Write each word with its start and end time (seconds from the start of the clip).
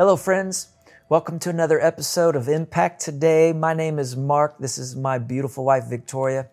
Hello, 0.00 0.16
friends. 0.16 0.68
Welcome 1.10 1.38
to 1.40 1.50
another 1.50 1.78
episode 1.78 2.34
of 2.34 2.48
Impact 2.48 3.02
Today. 3.02 3.52
My 3.52 3.74
name 3.74 3.98
is 3.98 4.16
Mark. 4.16 4.56
This 4.58 4.78
is 4.78 4.96
my 4.96 5.18
beautiful 5.18 5.62
wife, 5.62 5.84
Victoria, 5.90 6.48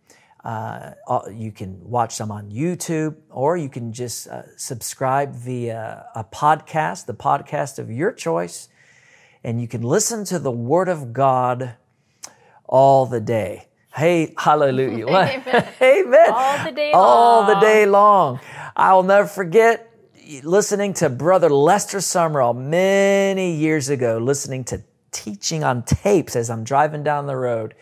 Uh, 0.46 0.92
you 1.34 1.50
can 1.50 1.76
watch 1.82 2.18
them 2.18 2.30
on 2.30 2.48
YouTube, 2.52 3.16
or 3.30 3.56
you 3.56 3.68
can 3.68 3.92
just 3.92 4.28
uh, 4.28 4.42
subscribe 4.56 5.34
via 5.34 6.06
a 6.14 6.22
podcast, 6.22 7.06
the 7.06 7.14
podcast 7.14 7.80
of 7.80 7.90
your 7.90 8.12
choice, 8.12 8.68
and 9.42 9.60
you 9.60 9.66
can 9.66 9.82
listen 9.82 10.24
to 10.24 10.38
the 10.38 10.52
Word 10.52 10.88
of 10.88 11.12
God 11.12 11.74
all 12.64 13.06
the 13.06 13.20
day. 13.20 13.66
Hey, 13.92 14.34
hallelujah. 14.38 15.06
Amen. 15.08 15.68
Amen. 15.82 16.30
All 16.32 16.64
the 16.64 16.70
day 16.70 16.92
long. 16.92 17.02
All 17.02 17.46
the 17.46 17.60
day 17.60 17.86
long. 17.86 18.40
I'll 18.76 19.02
never 19.02 19.26
forget 19.26 19.90
listening 20.44 20.94
to 20.94 21.08
Brother 21.08 21.50
Lester 21.50 21.98
Sumrall 21.98 22.56
many 22.56 23.56
years 23.56 23.88
ago, 23.88 24.18
listening 24.18 24.62
to 24.66 24.84
teaching 25.10 25.64
on 25.64 25.82
tapes 25.82 26.36
as 26.36 26.50
I'm 26.50 26.62
driving 26.62 27.02
down 27.02 27.26
the 27.26 27.36
road. 27.36 27.74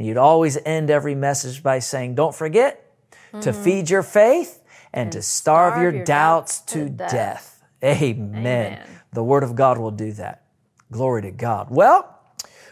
And 0.00 0.08
he'd 0.08 0.16
always 0.16 0.56
end 0.64 0.88
every 0.88 1.14
message 1.14 1.62
by 1.62 1.78
saying, 1.78 2.14
Don't 2.14 2.34
forget 2.34 2.90
to 3.32 3.36
mm-hmm. 3.50 3.62
feed 3.62 3.90
your 3.90 4.02
faith 4.02 4.62
and, 4.94 5.12
to 5.12 5.20
starve, 5.20 5.72
starve 5.72 5.82
your, 5.82 5.94
your 5.96 6.04
doubts, 6.06 6.62
to 6.62 6.88
death. 6.88 7.10
death. 7.10 7.62
Amen. 7.84 8.38
Amen. 8.38 8.88
The 9.12 9.22
Word 9.22 9.42
of 9.42 9.54
God 9.54 9.76
will 9.76 9.90
do 9.90 10.12
that. 10.12 10.46
Glory 10.90 11.20
to 11.20 11.30
God. 11.30 11.66
Well, 11.68 12.18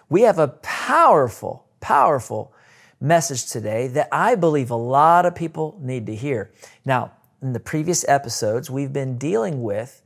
we 0.09 0.23
have 0.23 0.39
a 0.39 0.49
powerful, 0.63 1.67
powerful 1.81 2.55
message 2.99 3.45
today 3.45 3.89
that 3.89 4.09
I 4.11 4.35
believe 4.35 4.71
a 4.71 4.77
lot 4.77 5.27
of 5.27 5.35
people 5.35 5.77
need 5.83 6.07
to 6.07 6.15
hear. 6.15 6.51
Now, 6.87 7.13
in 7.43 7.53
the 7.53 7.61
previous 7.61 8.09
episodes, 8.09 8.71
we've 8.71 8.95
been 8.95 9.19
dealing 9.19 9.63
with 9.63 10.01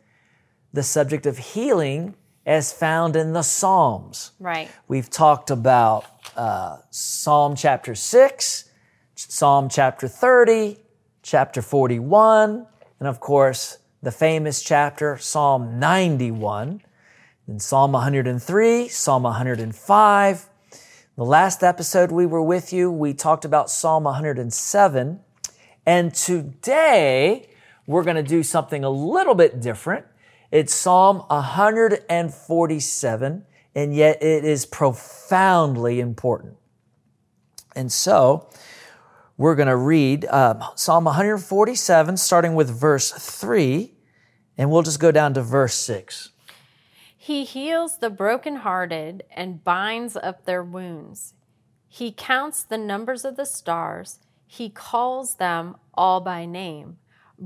the 0.73 0.83
subject 0.83 1.27
of 1.27 1.39
healing 1.39 2.17
as 2.45 2.73
found 2.73 3.15
in 3.15 3.33
the 3.33 3.43
Psalms. 3.43 4.33
Right. 4.41 4.69
We've 4.89 5.09
talked 5.09 5.53
about 5.53 6.05
uh, 6.37 6.79
Psalm 6.91 7.57
chapter 7.57 7.95
6, 7.95 8.71
Psalm 9.15 9.69
chapter 9.69 10.09
30, 10.09 10.79
chapter 11.23 11.63
41, 11.63 12.67
and 12.99 13.09
of 13.09 13.21
course, 13.21 13.79
the 14.03 14.11
famous 14.11 14.63
chapter, 14.63 15.17
Psalm 15.19 15.79
91, 15.79 16.83
then 17.47 17.59
Psalm 17.59 17.93
103, 17.93 18.89
Psalm 18.89 19.25
105. 19.25 20.49
The 21.17 21.25
last 21.25 21.63
episode 21.63 22.11
we 22.11 22.25
were 22.25 22.43
with 22.43 22.73
you, 22.73 22.91
we 22.91 23.13
talked 23.15 23.45
about 23.45 23.71
Psalm 23.71 24.05
107. 24.05 25.21
And 25.85 26.15
today, 26.15 27.51
we're 27.87 28.05
going 28.05 28.17
to 28.17 28.23
do 28.23 28.43
something 28.43 28.83
a 28.85 28.91
little 28.91 29.35
bit 29.35 29.61
different. 29.61 30.07
It's 30.51 30.73
Psalm 30.73 31.19
147, 31.29 33.45
and 33.75 33.95
yet 33.95 34.23
it 34.23 34.45
is 34.45 34.67
profoundly 34.67 36.01
important. 36.01 36.57
And 37.75 37.91
so, 37.91 38.49
we're 39.37 39.55
going 39.55 39.69
to 39.69 39.77
read 39.77 40.27
uh, 40.27 40.55
Psalm 40.75 41.05
147, 41.05 42.17
starting 42.17 42.55
with 42.55 42.71
verse 42.71 43.11
3, 43.11 43.93
and 44.59 44.71
we'll 44.71 44.83
just 44.83 45.01
go 45.01 45.11
down 45.11 45.35
to 45.35 45.43
verse 45.43 45.75
6. 45.75 46.31
He 47.17 47.45
heals 47.45 47.99
the 47.99 48.11
brokenhearted 48.11 49.23
and 49.35 49.65
binds 49.65 50.17
up 50.17 50.45
their 50.45 50.63
wounds. 50.63 51.35
He 51.89 52.13
counts 52.13 52.63
the 52.63 52.79
numbers 52.79 53.25
of 53.25 53.37
the 53.37 53.47
stars. 53.47 54.19
He 54.47 54.69
calls 54.69 55.37
them 55.37 55.77
all 55.95 56.21
by 56.21 56.47
name. 56.47 56.99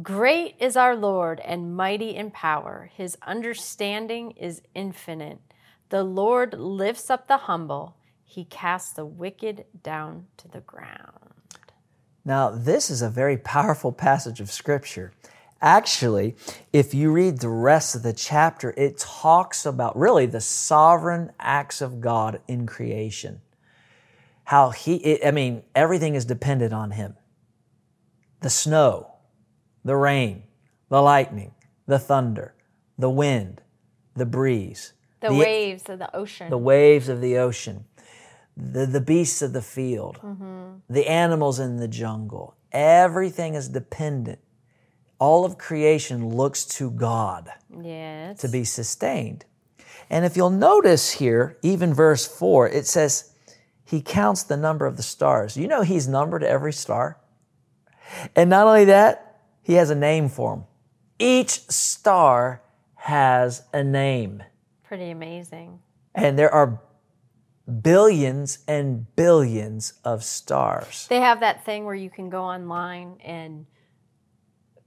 Great 0.02 0.56
is 0.58 0.76
our 0.76 0.96
Lord 0.96 1.40
and 1.40 1.76
mighty 1.76 2.14
in 2.16 2.30
power. 2.30 2.90
His 2.94 3.16
understanding 3.26 4.32
is 4.32 4.62
infinite. 4.74 5.45
The 5.88 6.02
Lord 6.02 6.54
lifts 6.54 7.10
up 7.10 7.28
the 7.28 7.36
humble. 7.36 7.96
He 8.24 8.44
casts 8.44 8.92
the 8.92 9.06
wicked 9.06 9.66
down 9.82 10.26
to 10.38 10.48
the 10.48 10.60
ground. 10.60 11.34
Now, 12.24 12.50
this 12.50 12.90
is 12.90 13.02
a 13.02 13.08
very 13.08 13.36
powerful 13.36 13.92
passage 13.92 14.40
of 14.40 14.50
Scripture. 14.50 15.12
Actually, 15.62 16.34
if 16.72 16.92
you 16.92 17.12
read 17.12 17.38
the 17.38 17.48
rest 17.48 17.94
of 17.94 18.02
the 18.02 18.12
chapter, 18.12 18.74
it 18.76 18.98
talks 18.98 19.64
about 19.64 19.96
really 19.96 20.26
the 20.26 20.40
sovereign 20.40 21.32
acts 21.38 21.80
of 21.80 22.00
God 22.00 22.40
in 22.48 22.66
creation. 22.66 23.40
How 24.44 24.70
He, 24.70 25.24
I 25.24 25.30
mean, 25.30 25.62
everything 25.74 26.16
is 26.16 26.24
dependent 26.24 26.72
on 26.72 26.90
Him. 26.90 27.14
The 28.40 28.50
snow, 28.50 29.12
the 29.84 29.96
rain, 29.96 30.42
the 30.88 31.00
lightning, 31.00 31.54
the 31.86 31.98
thunder, 31.98 32.54
the 32.98 33.10
wind, 33.10 33.62
the 34.14 34.26
breeze, 34.26 34.92
The, 35.20 35.34
waves 35.34 35.88
of 35.88 35.98
the 35.98 36.14
ocean. 36.14 36.50
the 36.50 36.58
waves 36.58 37.08
of 37.08 37.20
the 37.20 37.38
ocean, 37.38 37.84
the, 38.56 38.86
the 38.86 39.00
beasts 39.00 39.42
of 39.42 39.52
the 39.52 39.62
field, 39.62 40.18
mm-hmm. 40.22 40.76
the 40.88 41.08
animals 41.08 41.58
in 41.58 41.76
the 41.76 41.88
jungle. 41.88 42.54
Everything 42.72 43.54
is 43.54 43.68
dependent. 43.68 44.38
All 45.18 45.44
of 45.46 45.56
creation 45.56 46.28
looks 46.28 46.64
to 46.66 46.90
God 46.90 47.48
yes. 47.82 48.38
to 48.40 48.48
be 48.48 48.64
sustained. 48.64 49.46
And 50.10 50.24
if 50.24 50.36
you'll 50.36 50.50
notice 50.50 51.12
here, 51.12 51.56
even 51.62 51.94
verse 51.94 52.26
4, 52.26 52.68
it 52.68 52.86
says, 52.86 53.32
He 53.84 54.02
counts 54.02 54.42
the 54.42 54.56
number 54.56 54.86
of 54.86 54.96
the 54.96 55.02
stars. 55.02 55.56
You 55.56 55.68
know, 55.68 55.82
He's 55.82 56.06
numbered 56.06 56.44
every 56.44 56.72
star. 56.72 57.18
And 58.36 58.50
not 58.50 58.66
only 58.66 58.84
that, 58.84 59.40
He 59.62 59.74
has 59.74 59.90
a 59.90 59.94
name 59.94 60.28
for 60.28 60.54
them. 60.54 60.64
Each 61.18 61.60
star 61.70 62.62
has 62.94 63.62
a 63.72 63.82
name. 63.82 64.42
Pretty 64.88 65.10
amazing. 65.10 65.80
And 66.14 66.38
there 66.38 66.52
are 66.52 66.80
billions 67.82 68.60
and 68.68 69.06
billions 69.16 69.94
of 70.04 70.22
stars. 70.22 71.06
They 71.08 71.20
have 71.20 71.40
that 71.40 71.64
thing 71.64 71.84
where 71.84 71.94
you 71.94 72.10
can 72.10 72.30
go 72.30 72.42
online 72.44 73.18
and 73.24 73.66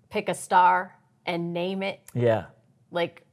pick 0.10 0.30
a 0.30 0.34
star 0.34 0.96
and 1.26 1.54
name 1.54 1.84
it 1.84 2.00
Yeah. 2.14 2.46
like 2.92 3.26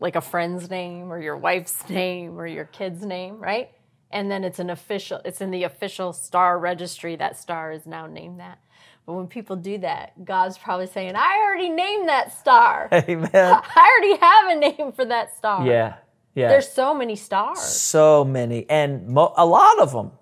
like 0.00 0.14
a 0.14 0.20
friend's 0.20 0.68
name 0.70 1.10
or 1.12 1.18
your 1.18 1.36
wife's 1.36 1.88
name 1.88 2.38
or 2.38 2.46
your 2.46 2.64
kid's 2.66 3.04
name, 3.04 3.38
right? 3.38 3.70
And 4.10 4.30
then 4.30 4.44
it's 4.44 4.58
an 4.60 4.70
official 4.70 5.20
it's 5.24 5.40
in 5.40 5.50
the 5.50 5.64
official 5.64 6.12
star 6.12 6.58
registry 6.58 7.16
that 7.16 7.36
star 7.38 7.72
is 7.72 7.86
now 7.86 8.06
named 8.06 8.40
that. 8.40 8.58
But 9.06 9.14
when 9.14 9.26
people 9.26 9.56
do 9.56 9.76
that, 9.78 10.24
God's 10.24 10.56
probably 10.56 10.86
saying, 10.86 11.14
"I 11.16 11.42
already 11.44 11.68
named 11.68 12.08
that 12.08 12.32
star. 12.38 12.88
Amen. 12.92 13.28
I 13.34 13.98
already 14.00 14.20
have 14.20 14.56
a 14.56 14.60
name 14.76 14.92
for 14.92 15.04
that 15.04 15.36
star." 15.36 15.66
Yeah. 15.66 15.96
Yeah. 16.34 16.48
There's 16.48 16.68
so 16.68 16.94
many 16.94 17.16
stars. 17.16 17.62
so 17.62 18.24
many. 18.24 18.68
And 18.68 19.08
mo- 19.08 19.34
a 19.36 19.46
lot 19.46 19.78
of 19.78 19.92
them, 19.92 20.12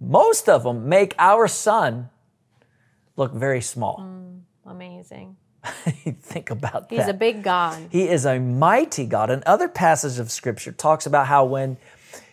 most 0.00 0.48
of 0.48 0.62
them 0.62 0.88
make 0.88 1.14
our 1.18 1.46
sun 1.48 2.08
look 3.16 3.34
very 3.34 3.60
small. 3.60 3.98
Mm, 4.00 4.40
amazing. 4.64 5.36
Think 6.22 6.50
about 6.50 6.86
He's 6.88 6.98
that. 6.98 7.04
He's 7.04 7.10
a 7.10 7.18
big 7.18 7.42
God. 7.42 7.88
He 7.90 8.08
is 8.08 8.24
a 8.24 8.38
mighty 8.38 9.04
God. 9.04 9.28
Another 9.30 9.68
passage 9.68 10.18
of 10.18 10.30
scripture 10.30 10.72
talks 10.72 11.04
about 11.04 11.26
how 11.26 11.44
when 11.44 11.76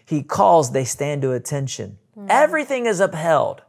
he 0.06 0.24
calls, 0.24 0.72
they 0.72 0.86
stand 0.86 1.22
to 1.24 1.34
attention. 1.34 1.98
Mm. 2.18 2.28
Everything 2.30 2.86
is 2.86 3.02
upheld 3.02 3.62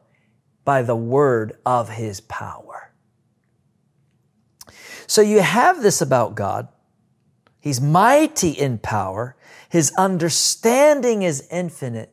by 0.65 0.83
the 0.83 0.95
word 0.95 1.59
of 1.67 1.89
his 1.89 2.21
power. 2.21 2.93
So 5.09 5.21
you 5.23 5.41
have 5.41 5.83
this 5.83 6.01
about 6.01 6.37
God. 6.37 6.69
He's 7.61 7.81
mighty 7.81 8.51
in 8.51 8.79
power. 8.79 9.37
His 9.69 9.93
understanding 9.99 11.23
is 11.23 11.47
infinite. 11.51 12.13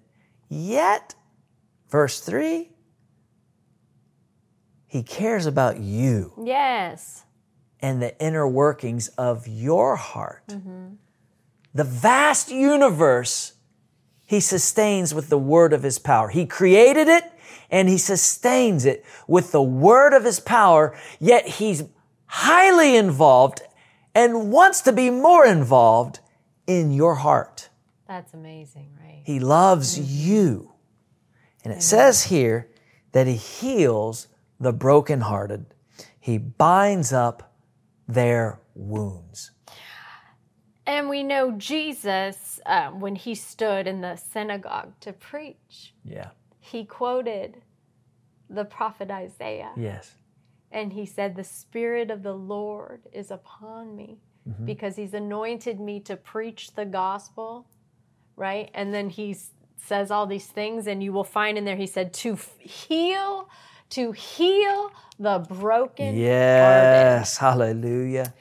Yet, 0.50 1.16
verse 1.90 2.20
3, 2.20 2.70
he 4.88 5.04
cares 5.04 5.46
about 5.46 5.80
you 5.80 6.34
Yes. 6.44 7.24
and 7.82 8.02
the 8.02 8.18
inner 8.24 8.48
workings 8.48 9.08
of 9.10 9.48
your 9.48 9.96
heart. 9.96 10.56
The 11.74 11.84
vast 11.84 12.50
universe 12.50 13.54
he 14.28 14.40
sustains 14.40 15.14
with 15.14 15.30
the 15.30 15.38
word 15.38 15.72
of 15.74 15.84
his 15.84 16.00
power. 16.00 16.30
He 16.30 16.46
created 16.48 17.08
it 17.08 17.26
and 17.70 17.88
he 17.90 17.98
sustains 17.98 18.86
it 18.86 19.06
with 19.28 19.52
the 19.52 19.62
word 19.62 20.14
of 20.14 20.24
his 20.24 20.40
power, 20.40 20.98
yet 21.20 21.48
he's 21.48 21.84
highly 22.26 22.96
involved 22.96 23.62
and 24.16 24.52
wants 24.52 24.82
to 24.82 24.92
be 24.94 25.10
more 25.12 25.46
involved 25.46 26.20
in 26.66 26.92
your 26.92 27.16
heart. 27.16 27.70
That's 28.08 28.34
amazing, 28.34 28.98
right? 29.00 29.22
He 29.26 29.40
loves 29.40 30.00
you. 30.00 30.72
And 31.64 31.74
it 31.74 31.84
says 31.84 32.24
here 32.24 32.70
that 33.12 33.28
he 33.28 33.36
heals 33.36 34.28
the 34.60 34.72
brokenhearted. 34.72 35.66
He 36.20 36.38
binds 36.38 37.12
up 37.12 37.54
their 38.08 38.60
wounds. 38.74 39.52
And 40.88 41.10
we 41.10 41.24
know 41.24 41.52
Jesus, 41.52 42.60
uh, 42.66 42.92
when 42.92 43.16
he 43.16 43.34
stood 43.34 43.88
in 43.88 44.02
the 44.02 44.16
synagogue 44.16 44.94
to 45.02 45.12
preach, 45.14 45.94
Yeah. 46.04 46.30
he 46.60 46.86
quoted 46.86 47.62
the 48.50 48.66
prophet 48.66 49.10
Isaiah. 49.10 49.72
Yes. 49.76 50.16
And 50.76 50.92
he 50.94 51.06
said, 51.06 51.36
The 51.36 51.44
Spirit 51.46 52.12
of 52.12 52.22
the 52.22 52.34
Lord 52.34 53.02
is 53.12 53.32
upon 53.32 53.96
me 53.96 54.20
Mm-hmm. 54.48 54.66
because 54.66 54.96
he's 54.96 55.16
anointed 55.16 55.80
me 55.80 56.00
to 56.02 56.16
preach 56.16 56.76
the 56.76 56.86
gospel, 56.86 57.66
right? 58.36 58.70
And 58.76 58.94
then 58.94 59.10
he 59.10 59.36
says 59.78 60.12
all 60.12 60.28
these 60.28 60.46
things, 60.46 60.86
and 60.86 61.02
you 61.04 61.12
will 61.12 61.24
find 61.24 61.58
in 61.58 61.66
there, 61.66 61.76
he 61.76 61.88
said, 61.88 62.14
To 62.14 62.38
heal, 62.60 63.50
to 63.90 64.12
heal 64.12 64.92
the 65.18 65.40
broken. 65.50 66.16
Yes. 66.16 67.38
Hallelujah. 67.40 68.36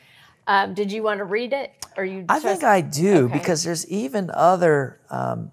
Um, 0.46 0.74
did 0.74 0.92
you 0.92 1.02
want 1.02 1.18
to 1.18 1.24
read 1.24 1.54
it? 1.54 1.72
Or 1.96 2.04
you 2.04 2.26
I 2.28 2.38
think 2.38 2.62
I 2.64 2.82
do 2.82 3.24
Okay. 3.24 3.38
because 3.38 3.64
there's 3.64 3.88
even 3.88 4.30
other 4.34 5.00
um, 5.08 5.52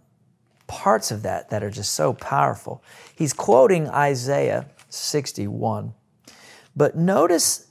parts 0.67 1.11
of 1.11 1.23
that 1.23 1.49
that 1.51 1.63
are 1.63 1.69
just 1.69 1.93
so 1.93 2.11
powerful. 2.11 2.83
He's 3.15 3.31
quoting 3.31 3.87
Isaiah 3.87 4.65
61. 4.89 5.93
But 6.75 6.95
notice 6.95 7.67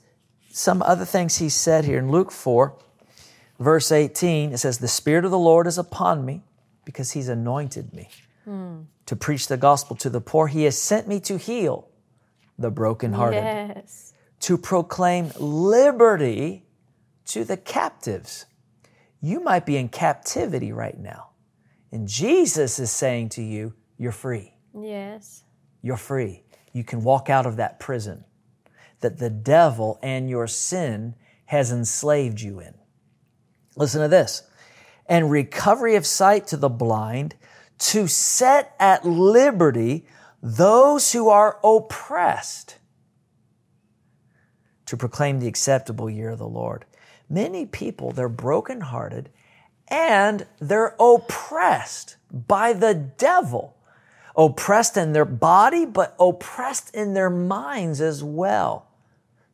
some 0.51 0.81
other 0.81 1.05
things 1.05 1.37
he 1.37 1.49
said 1.49 1.85
here 1.85 1.97
in 1.97 2.11
Luke 2.11 2.31
4, 2.31 2.75
verse 3.59 3.91
18. 3.91 4.53
It 4.53 4.57
says, 4.57 4.77
The 4.77 4.87
Spirit 4.87 5.25
of 5.25 5.31
the 5.31 5.39
Lord 5.39 5.67
is 5.67 5.77
upon 5.77 6.25
me 6.25 6.41
because 6.85 7.11
he's 7.11 7.29
anointed 7.29 7.93
me 7.93 8.09
hmm. 8.45 8.81
to 9.05 9.15
preach 9.15 9.47
the 9.47 9.57
gospel 9.57 9.95
to 9.97 10.09
the 10.09 10.21
poor. 10.21 10.47
He 10.47 10.63
has 10.63 10.77
sent 10.77 11.07
me 11.07 11.19
to 11.21 11.37
heal 11.37 11.87
the 12.59 12.71
brokenhearted 12.71 13.43
Yes. 13.43 14.13
to 14.41 14.57
proclaim 14.57 15.31
liberty 15.39 16.65
to 17.25 17.43
the 17.43 17.57
captives. 17.57 18.45
You 19.21 19.39
might 19.39 19.65
be 19.65 19.77
in 19.77 19.89
captivity 19.89 20.71
right 20.71 20.99
now. 20.99 21.29
And 21.91 22.07
Jesus 22.07 22.79
is 22.79 22.91
saying 22.91 23.29
to 23.29 23.41
you, 23.41 23.73
You're 23.97 24.11
free. 24.11 24.53
Yes. 24.77 25.43
You're 25.81 25.97
free. 25.97 26.43
You 26.73 26.83
can 26.83 27.03
walk 27.03 27.29
out 27.29 27.45
of 27.45 27.57
that 27.57 27.79
prison 27.79 28.23
that 29.01 29.17
the 29.17 29.29
devil 29.29 29.99
and 30.01 30.29
your 30.29 30.47
sin 30.47 31.15
has 31.45 31.71
enslaved 31.71 32.39
you 32.41 32.59
in. 32.59 32.73
Listen 33.75 34.01
to 34.01 34.07
this. 34.07 34.43
And 35.05 35.29
recovery 35.29 35.95
of 35.95 36.05
sight 36.05 36.47
to 36.47 36.57
the 36.57 36.69
blind, 36.69 37.35
to 37.79 38.07
set 38.07 38.75
at 38.79 39.05
liberty 39.05 40.05
those 40.41 41.11
who 41.11 41.29
are 41.29 41.59
oppressed, 41.63 42.77
to 44.85 44.97
proclaim 44.97 45.39
the 45.39 45.47
acceptable 45.47 46.09
year 46.09 46.29
of 46.29 46.39
the 46.39 46.47
Lord. 46.47 46.85
Many 47.29 47.65
people, 47.65 48.11
they're 48.11 48.29
brokenhearted 48.29 49.29
and 49.87 50.45
they're 50.59 50.95
oppressed 50.99 52.15
by 52.31 52.73
the 52.73 52.93
devil. 52.93 53.75
Oppressed 54.35 54.95
in 54.95 55.11
their 55.11 55.25
body, 55.25 55.85
but 55.85 56.15
oppressed 56.19 56.95
in 56.95 57.13
their 57.13 57.29
minds 57.29 57.99
as 57.99 58.23
well. 58.23 58.87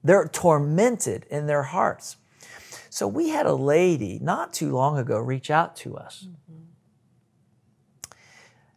They're 0.04 0.28
tormented 0.28 1.26
in 1.30 1.48
their 1.48 1.64
hearts. 1.64 2.18
So 2.90 3.08
we 3.08 3.30
had 3.30 3.46
a 3.46 3.54
lady 3.54 4.20
not 4.22 4.54
too 4.54 4.72
long 4.72 4.98
ago 4.98 5.20
reach 5.20 5.52
out 5.52 5.76
to 5.78 5.98
us. 5.98 6.28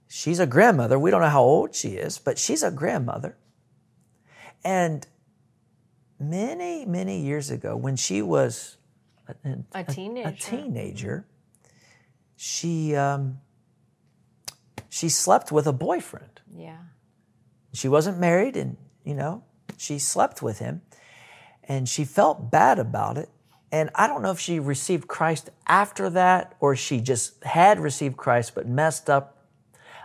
She's 0.09 0.41
a 0.41 0.47
grandmother. 0.47 0.99
We 0.99 1.11
don't 1.11 1.21
know 1.21 1.29
how 1.29 1.43
old 1.43 1.75
she 1.75 1.91
is, 1.91 2.19
but 2.19 2.37
she's 2.39 2.63
a 2.63 2.71
grandmother. 2.71 3.37
And 4.65 5.07
many, 6.19 6.85
many 6.85 7.21
years 7.21 7.51
ago, 7.51 7.77
when 7.77 7.97
she 7.97 8.21
was 8.21 8.77
a, 9.29 9.35
A 9.73 9.85
teenager. 9.85 10.29
a 10.29 10.33
teenager, 10.33 11.27
she 12.37 12.97
um, 12.97 13.39
she 14.89 15.09
slept 15.09 15.53
with 15.53 15.67
a 15.69 15.73
boyfriend. 15.73 16.41
Yeah. 16.53 16.79
She 17.73 17.87
wasn't 17.89 18.19
married, 18.19 18.57
and 18.57 18.77
you 19.05 19.15
know, 19.15 19.45
she 19.77 20.01
slept 20.01 20.43
with 20.43 20.59
him, 20.59 20.83
and 21.71 21.89
she 21.89 22.05
felt 22.05 22.51
bad 22.51 22.81
about 22.81 23.17
it. 23.17 23.29
And 23.71 23.91
I 23.95 24.09
don't 24.09 24.23
know 24.23 24.33
if 24.33 24.41
she 24.41 24.59
received 24.59 25.07
Christ 25.07 25.51
after 25.69 26.11
that, 26.11 26.57
or 26.59 26.75
she 26.75 27.01
just 27.01 27.45
had 27.45 27.79
received 27.79 28.17
Christ 28.17 28.57
but 28.57 28.67
messed 28.67 29.09
up. 29.09 29.47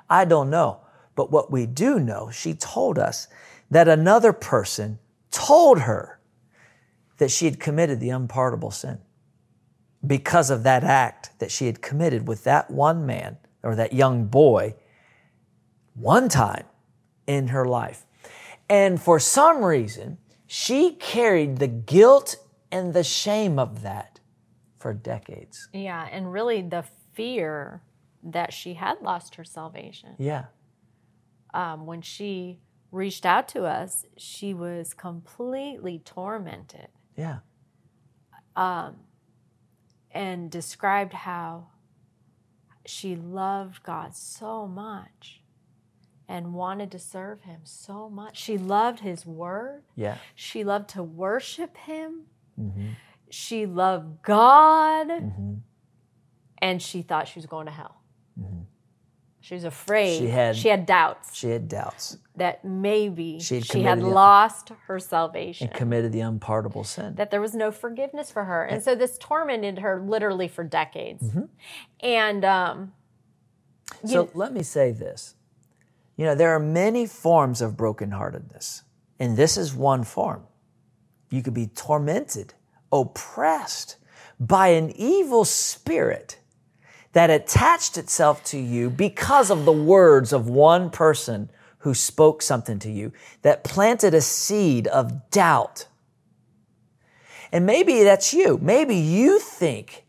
I 0.08 0.26
don't 0.26 0.52
know. 0.52 0.82
But 1.16 1.32
what 1.32 1.52
we 1.52 1.66
do 1.66 2.00
know, 2.00 2.30
she 2.30 2.54
told 2.54 3.00
us 3.00 3.28
that 3.72 3.88
another 3.88 4.32
person 4.32 5.00
told 5.32 5.80
her 5.82 6.20
that 7.18 7.32
she 7.32 7.46
had 7.46 7.60
committed 7.60 8.00
the 8.00 8.12
unpardonable 8.12 8.70
sin 8.70 9.00
because 10.06 10.52
of 10.52 10.62
that 10.62 10.84
act 10.84 11.32
that 11.40 11.50
she 11.50 11.66
had 11.66 11.82
committed 11.82 12.28
with 12.28 12.44
that 12.44 12.70
one 12.70 13.08
man 13.08 13.38
or 13.64 13.74
that 13.74 13.92
young 13.92 14.26
boy 14.26 14.76
one 15.96 16.30
time 16.30 16.66
in 17.26 17.48
her 17.48 17.66
life. 17.66 18.06
And 18.70 19.02
for 19.02 19.20
some 19.20 19.66
reason, 19.66 20.20
she 20.48 20.92
carried 20.94 21.58
the 21.58 21.68
guilt 21.68 22.36
and 22.72 22.94
the 22.94 23.04
shame 23.04 23.58
of 23.60 23.82
that 23.82 24.20
for 24.78 24.94
decades. 24.94 25.70
Yeah. 25.74 26.08
And 26.12 26.32
really 26.32 26.62
the 26.62 26.84
fear 27.14 27.82
that 28.24 28.54
she 28.54 28.74
had 28.76 29.02
lost 29.02 29.36
her 29.36 29.44
salvation. 29.44 30.16
Yeah. 30.18 30.46
um, 31.54 31.86
when 31.86 32.02
she 32.02 32.60
reached 32.92 33.26
out 33.26 33.48
to 33.50 33.64
us, 33.66 34.06
she 34.18 34.54
was 34.54 34.94
completely 34.94 36.00
tormented 36.00 36.88
Yeah. 37.18 37.40
Um, 38.56 38.96
and 40.12 40.50
described 40.50 41.14
how 41.14 41.68
she 42.86 43.16
loved 43.16 43.84
God 43.84 44.16
so 44.16 44.66
much 44.68 45.42
and 46.28 46.54
wanted 46.54 46.92
to 46.92 47.00
serve 47.00 47.42
Him 47.44 47.62
so 47.64 48.10
much. 48.10 48.38
She 48.38 48.58
loved 48.58 49.00
His 49.02 49.26
Word, 49.26 49.84
Yeah. 49.96 50.18
she 50.36 50.64
loved 50.64 50.90
to 50.90 51.04
worship 51.04 51.78
Him, 51.78 52.24
mm-hmm. 52.60 52.88
she 53.30 53.66
loved 53.66 54.22
God, 54.24 55.08
mm-hmm. 55.08 55.54
and 56.60 56.82
she 56.82 57.02
thought 57.02 57.28
she 57.28 57.40
was 57.40 57.46
going 57.46 57.66
to 57.68 57.72
hell. 57.72 58.02
Mm-hmm. 58.40 58.62
She 59.42 59.54
was 59.54 59.64
afraid. 59.64 60.18
She 60.18 60.28
had- 60.28 60.56
she 60.56 60.70
had 60.70 60.88
doubts. 60.88 61.36
She 61.36 61.50
had 61.52 61.68
doubts 61.68 62.18
that 62.36 62.66
maybe 62.66 63.40
She 63.40 63.62
she 63.62 63.84
had 63.84 63.90
had, 63.90 63.98
committed 64.00 64.06
the- 64.06 64.10
lost 64.16 64.72
her 64.88 65.00
salvation, 65.00 65.68
and 65.68 65.76
committed 65.78 66.12
the 66.12 66.22
unpardonable 66.22 66.84
sin. 66.84 67.14
that 67.16 67.30
there 67.30 67.40
was 67.42 67.54
no 67.54 67.72
forgiveness 67.72 68.32
for 68.32 68.46
her. 68.46 68.64
And 68.64 68.82
so 68.82 68.96
this 68.96 69.20
tormented 69.20 69.78
her 69.80 70.02
literally 70.02 70.48
for 70.48 70.64
decades. 70.64 71.24
And 72.00 72.44
um, 72.44 72.94
So 74.04 74.30
let 74.34 74.52
me 74.52 74.64
say 74.64 74.92
this. 74.92 75.35
You 76.18 76.26
know, 76.26 76.36
there 76.36 76.56
are 76.56 76.60
many 76.60 77.06
forms 77.06 77.62
of 77.62 77.74
brokenheartedness, 77.74 78.84
and 79.20 79.36
this 79.36 79.58
is 79.58 79.74
one 79.74 80.04
form. 80.04 80.44
You 81.30 81.44
could 81.44 81.54
be 81.54 81.68
tormented, 81.68 82.54
oppressed 82.92 83.98
by 84.40 84.70
an 84.70 84.92
evil 84.96 85.44
spirit 85.44 86.40
that 87.12 87.30
attached 87.30 87.98
itself 87.98 88.44
to 88.46 88.58
you 88.58 88.90
because 88.90 89.50
of 89.50 89.66
the 89.66 89.72
words 89.72 90.34
of 90.34 90.48
one 90.48 90.90
person 90.90 91.50
who 91.80 91.94
spoke 91.94 92.42
something 92.42 92.80
to 92.80 92.90
you, 92.90 93.14
that 93.44 93.64
planted 93.64 94.14
a 94.14 94.22
seed 94.22 94.88
of 94.88 95.30
doubt. 95.30 95.88
And 97.52 97.66
maybe 97.66 98.04
that's 98.04 98.34
you. 98.34 98.58
Maybe 98.62 98.96
you 98.96 99.40
think 99.40 100.05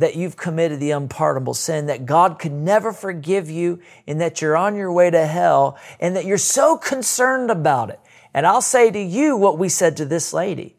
that 0.00 0.16
you've 0.16 0.36
committed 0.36 0.80
the 0.80 0.90
unpardonable 0.90 1.54
sin, 1.54 1.86
that 1.86 2.06
God 2.06 2.38
could 2.38 2.52
never 2.52 2.92
forgive 2.92 3.48
you, 3.48 3.80
and 4.06 4.20
that 4.20 4.42
you're 4.42 4.56
on 4.56 4.76
your 4.76 4.92
way 4.92 5.10
to 5.10 5.26
hell, 5.26 5.78
and 5.98 6.16
that 6.16 6.24
you're 6.24 6.38
so 6.38 6.76
concerned 6.76 7.50
about 7.50 7.90
it. 7.90 8.00
And 8.34 8.46
I'll 8.46 8.62
say 8.62 8.90
to 8.90 9.00
you 9.00 9.36
what 9.36 9.58
we 9.58 9.68
said 9.68 9.96
to 9.98 10.04
this 10.04 10.32
lady. 10.32 10.76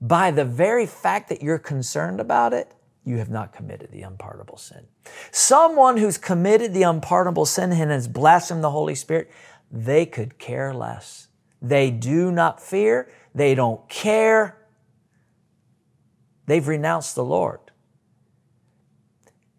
By 0.00 0.30
the 0.30 0.44
very 0.44 0.86
fact 0.86 1.28
that 1.30 1.42
you're 1.42 1.58
concerned 1.58 2.20
about 2.20 2.52
it, 2.52 2.72
you 3.04 3.18
have 3.18 3.30
not 3.30 3.52
committed 3.52 3.90
the 3.90 4.02
unpardonable 4.02 4.56
sin. 4.56 4.86
Someone 5.30 5.96
who's 5.98 6.18
committed 6.18 6.72
the 6.72 6.82
unpardonable 6.82 7.46
sin 7.46 7.72
and 7.72 7.90
has 7.90 8.08
blasphemed 8.08 8.64
the 8.64 8.70
Holy 8.70 8.94
Spirit, 8.94 9.30
they 9.70 10.06
could 10.06 10.38
care 10.38 10.72
less. 10.72 11.28
They 11.60 11.90
do 11.90 12.30
not 12.30 12.62
fear. 12.62 13.10
They 13.34 13.54
don't 13.54 13.86
care. 13.88 14.58
They've 16.46 16.66
renounced 16.66 17.14
the 17.14 17.24
Lord. 17.24 17.60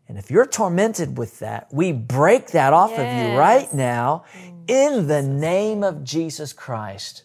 And 0.07 0.17
if 0.17 0.29
you're 0.29 0.45
tormented 0.45 1.17
with 1.17 1.39
that, 1.39 1.67
we 1.71 1.91
break 1.91 2.47
that 2.51 2.73
off 2.73 2.91
of 2.91 2.99
you 2.99 3.37
right 3.37 3.71
now 3.73 4.25
mm. 4.37 4.69
in 4.69 5.07
the 5.07 5.21
name 5.21 5.83
of 5.83 6.03
Jesus 6.03 6.53
Christ. 6.53 7.23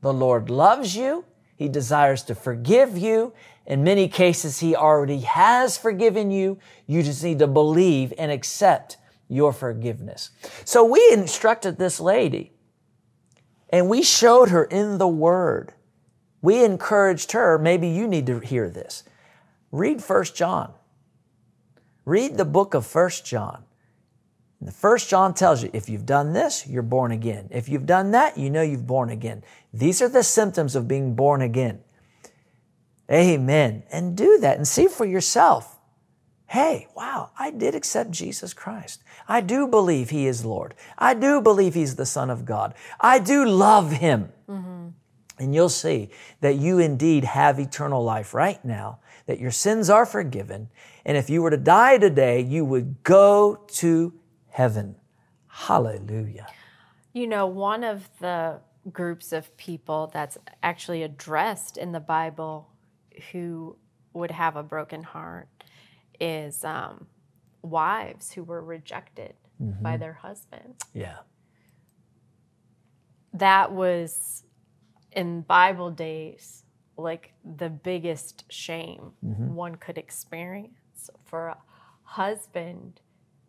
The 0.00 0.12
Lord 0.12 0.48
loves 0.48 0.96
you. 0.96 1.24
He 1.56 1.68
desires 1.68 2.22
to 2.24 2.34
forgive 2.34 2.96
you. 2.96 3.32
In 3.66 3.84
many 3.84 4.08
cases, 4.08 4.60
He 4.60 4.74
already 4.74 5.20
has 5.20 5.76
forgiven 5.76 6.30
you. 6.30 6.58
You 6.86 7.02
just 7.02 7.22
need 7.22 7.40
to 7.40 7.46
believe 7.46 8.12
and 8.16 8.30
accept 8.30 8.96
your 9.28 9.52
forgiveness. 9.52 10.30
So 10.64 10.84
we 10.84 11.06
instructed 11.12 11.78
this 11.78 12.00
lady 12.00 12.52
and 13.70 13.88
we 13.88 14.02
showed 14.02 14.48
her 14.48 14.64
in 14.64 14.98
the 14.98 15.08
Word. 15.08 15.74
We 16.42 16.64
encouraged 16.64 17.32
her, 17.32 17.58
maybe 17.58 17.88
you 17.88 18.08
need 18.08 18.26
to 18.26 18.38
hear 18.38 18.70
this. 18.70 19.04
Read 19.70 20.02
First 20.02 20.34
John. 20.34 20.72
Read 22.10 22.36
the 22.36 22.44
book 22.44 22.74
of 22.74 22.84
First 22.84 23.24
John. 23.24 23.62
And 24.58 24.68
the 24.68 24.72
First 24.72 25.08
John 25.08 25.32
tells 25.32 25.62
you 25.62 25.70
if 25.72 25.88
you've 25.88 26.06
done 26.06 26.32
this, 26.32 26.66
you're 26.66 26.82
born 26.82 27.12
again. 27.12 27.46
If 27.52 27.68
you've 27.68 27.86
done 27.86 28.10
that, 28.10 28.36
you 28.36 28.50
know 28.50 28.62
you've 28.62 28.84
born 28.84 29.10
again. 29.10 29.44
These 29.72 30.02
are 30.02 30.08
the 30.08 30.24
symptoms 30.24 30.74
of 30.74 30.88
being 30.88 31.14
born 31.14 31.40
again. 31.40 31.84
Amen. 33.08 33.84
And 33.92 34.16
do 34.16 34.38
that 34.40 34.56
and 34.56 34.66
see 34.66 34.88
for 34.88 35.04
yourself. 35.04 35.78
Hey, 36.46 36.88
wow, 36.96 37.30
I 37.38 37.52
did 37.52 37.76
accept 37.76 38.10
Jesus 38.10 38.54
Christ. 38.54 39.04
I 39.28 39.40
do 39.40 39.68
believe 39.68 40.10
He 40.10 40.26
is 40.26 40.44
Lord. 40.44 40.74
I 40.98 41.14
do 41.14 41.40
believe 41.40 41.74
He's 41.74 41.94
the 41.94 42.06
Son 42.06 42.28
of 42.28 42.44
God. 42.44 42.74
I 42.98 43.20
do 43.20 43.44
love 43.44 43.92
Him. 43.92 44.32
Mm-hmm. 44.48 44.88
And 45.38 45.54
you'll 45.54 45.68
see 45.68 46.10
that 46.40 46.56
you 46.56 46.80
indeed 46.80 47.22
have 47.22 47.60
eternal 47.60 48.02
life 48.02 48.34
right 48.34 48.62
now, 48.64 48.98
that 49.26 49.38
your 49.38 49.52
sins 49.52 49.88
are 49.88 50.04
forgiven. 50.04 50.68
And 51.10 51.16
if 51.16 51.28
you 51.28 51.42
were 51.42 51.50
to 51.50 51.56
die 51.56 51.98
today, 51.98 52.40
you 52.40 52.64
would 52.64 53.02
go 53.02 53.64
to 53.66 54.14
heaven. 54.48 54.94
Hallelujah. 55.48 56.46
You 57.12 57.26
know, 57.26 57.48
one 57.48 57.82
of 57.82 58.08
the 58.20 58.60
groups 58.92 59.32
of 59.32 59.56
people 59.56 60.08
that's 60.14 60.38
actually 60.62 61.02
addressed 61.02 61.78
in 61.78 61.90
the 61.90 61.98
Bible 61.98 62.70
who 63.32 63.76
would 64.12 64.30
have 64.30 64.54
a 64.54 64.62
broken 64.62 65.02
heart 65.02 65.48
is 66.20 66.62
um, 66.64 67.08
wives 67.62 68.30
who 68.30 68.44
were 68.44 68.62
rejected 68.62 69.34
by 69.82 69.96
their 69.96 70.12
husband. 70.12 70.76
Yeah. 70.94 71.16
That 73.32 73.72
was 73.72 74.44
in 75.10 75.40
Bible 75.40 75.90
days 75.90 76.62
like 76.96 77.32
the 77.56 77.68
biggest 77.68 78.44
shame 78.48 79.10
one 79.20 79.74
could 79.74 79.98
experience 79.98 80.79
for 81.24 81.48
a 81.48 81.56
husband 82.02 83.00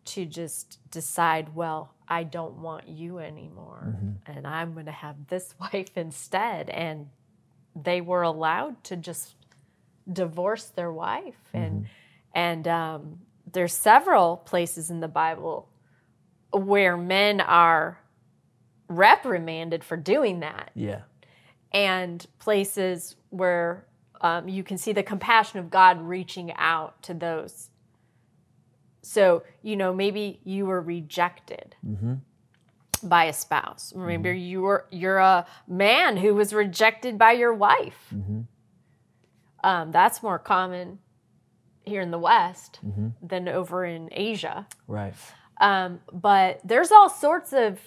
to 0.04 0.24
just 0.24 0.78
decide, 0.90 1.54
well, 1.54 1.92
I 2.08 2.22
don't 2.24 2.54
want 2.58 2.88
you 2.88 3.18
anymore 3.18 3.96
and 4.26 4.46
I'm 4.46 4.72
going 4.74 4.86
to 4.86 4.92
have 4.92 5.26
this 5.28 5.54
wife 5.60 5.96
instead. 5.96 6.70
And 6.70 7.08
they 7.74 8.00
were 8.00 8.22
allowed 8.22 8.82
to 8.84 8.96
just 8.96 9.34
divorce 10.12 10.66
their 10.66 10.92
wife. 10.92 11.36
And, 11.54 11.86
and 12.34 12.66
um, 12.68 13.20
there's 13.50 13.72
several 13.72 14.36
places 14.38 14.90
in 14.90 15.00
the 15.00 15.08
Bible 15.08 15.68
where 16.52 16.96
men 16.96 17.40
are 17.40 17.98
reprimanded 18.88 19.82
for 19.84 19.96
doing 19.96 20.40
that 20.40 20.70
Yeah. 20.74 21.02
and 21.72 22.26
places 22.38 23.16
where 23.30 23.86
um, 24.22 24.48
you 24.48 24.62
can 24.62 24.78
see 24.78 24.92
the 24.92 25.02
compassion 25.02 25.58
of 25.58 25.70
God 25.70 26.00
reaching 26.00 26.52
out 26.56 27.02
to 27.02 27.14
those. 27.14 27.68
So, 29.02 29.42
you 29.62 29.76
know, 29.76 29.92
maybe 29.92 30.40
you 30.44 30.64
were 30.64 30.80
rejected 30.80 31.74
by 33.02 33.24
a 33.24 33.32
spouse. 33.32 33.92
Maybe 33.96 34.38
you 34.38 34.62
were 34.62 34.86
you're 34.90 35.18
a 35.18 35.44
man 35.66 36.16
who 36.16 36.34
was 36.34 36.52
rejected 36.54 37.18
by 37.18 37.32
your 37.32 37.52
wife. 37.52 38.14
Um, 39.64 39.90
that's 39.90 40.22
more 40.22 40.38
common 40.38 41.00
here 41.84 42.00
in 42.00 42.12
the 42.12 42.18
West 42.18 42.78
than 43.20 43.48
over 43.48 43.84
in 43.84 44.08
Asia. 44.12 44.66
Right. 44.86 45.14
Um, 45.60 46.00
but 46.12 46.60
there's 46.64 46.92
all 46.92 47.08
sorts 47.08 47.52
of 47.52 47.80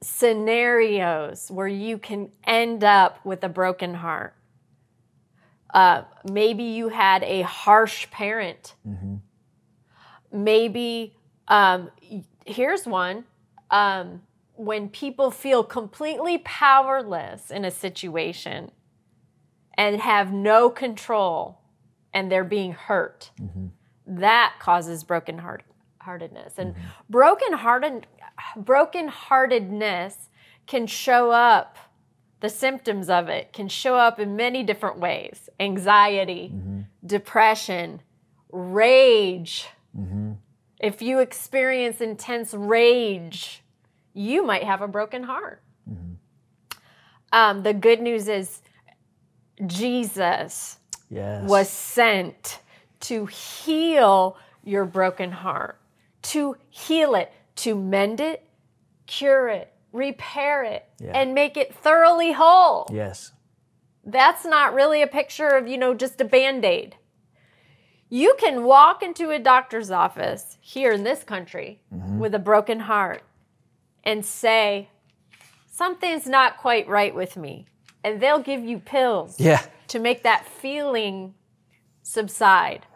scenarios 0.00 1.50
where 1.50 1.68
you 1.68 1.98
can 1.98 2.30
end 2.44 2.84
up 2.84 3.24
with 3.24 3.44
a 3.44 3.48
broken 3.48 3.94
heart. 3.94 4.34
Uh, 5.74 6.02
maybe 6.30 6.62
you 6.64 6.88
had 6.88 7.22
a 7.24 7.42
harsh 7.42 8.10
parent. 8.10 8.74
Maybe, 10.32 11.16
um, 11.48 11.90
here's 12.46 12.86
one. 12.86 13.24
Um, 13.70 14.22
when 14.54 14.88
people 14.88 15.30
feel 15.30 15.62
completely 15.62 16.38
powerless 16.38 17.50
in 17.50 17.64
a 17.64 17.70
situation 17.70 18.70
and 19.74 20.00
have 20.00 20.32
no 20.32 20.68
control 20.70 21.60
and 22.12 22.32
they're 22.32 22.44
being 22.44 22.72
hurt 22.72 23.30
that 24.06 24.54
causes 24.58 25.04
broken 25.04 25.38
heart 25.38 25.62
heartedness 26.00 26.54
and 26.56 26.74
broken 27.08 27.52
hearted 27.52 28.06
broken 28.56 29.06
heartedness 29.08 30.28
can 30.66 30.86
show 30.86 31.30
up 31.30 31.76
the 32.40 32.48
symptoms 32.48 33.08
of 33.08 33.28
it 33.28 33.52
can 33.52 33.68
show 33.68 33.96
up 33.96 34.20
in 34.20 34.36
many 34.36 34.62
different 34.62 34.98
ways. 34.98 35.48
Anxiety 35.58 36.52
mm-hmm. 36.54 36.80
depression 37.06 38.00
rage. 38.52 39.66
Mm-hmm. 39.96 40.32
If 40.80 41.02
you 41.02 41.18
experience 41.18 42.00
intense 42.00 42.54
rage 42.54 43.62
you 44.18 44.44
might 44.44 44.64
have 44.64 44.82
a 44.82 44.88
broken 44.88 45.22
heart. 45.22 45.62
Mm-hmm. 45.88 46.14
Um, 47.32 47.62
the 47.62 47.72
good 47.72 48.00
news 48.00 48.28
is 48.28 48.62
jesus 49.66 50.78
Yes. 51.10 51.48
was 51.48 51.70
sent 51.70 52.60
to 53.00 53.26
heal 53.26 54.36
your 54.62 54.84
broken 54.84 55.32
heart, 55.32 55.80
to 56.22 56.56
heal 56.68 57.14
it, 57.14 57.32
to 57.56 57.74
mend 57.74 58.20
it, 58.20 58.46
cure 59.06 59.48
it, 59.48 59.72
repair 59.92 60.62
it, 60.64 60.84
Yeah. 61.00 61.12
and 61.14 61.34
make 61.34 61.56
it 61.56 61.74
thoroughly 61.74 62.32
whole. 62.32 62.88
Yes. 62.92 63.32
That's 64.04 64.44
not 64.44 64.74
really 64.74 65.02
a 65.02 65.06
picture 65.06 65.48
of, 65.48 65.66
you 65.68 65.78
know, 65.78 65.94
just 65.94 66.20
a 66.20 66.24
band 66.24 66.64
aid. 66.64 66.96
You 68.10 68.34
can 68.38 68.64
walk 68.64 69.02
into 69.02 69.30
a 69.30 69.38
doctor's 69.38 69.90
office 69.90 70.56
here 70.60 70.92
in 70.92 71.04
this 71.04 71.24
country 71.24 71.80
mm-hmm. 71.94 72.18
with 72.18 72.34
a 72.34 72.38
broken 72.38 72.80
heart 72.80 73.22
and 74.04 74.24
say, 74.24 74.88
Something's 75.70 76.26
not 76.26 76.56
quite 76.56 76.88
right 76.88 77.14
with 77.14 77.36
me. 77.36 77.66
And 78.02 78.20
they'll 78.20 78.40
give 78.40 78.64
you 78.64 78.78
pills 78.78 79.38
Yeah. 79.38 79.62
to 79.88 79.98
make 79.98 80.22
that 80.22 80.46
feeling 80.46 81.34
subside 82.02 82.86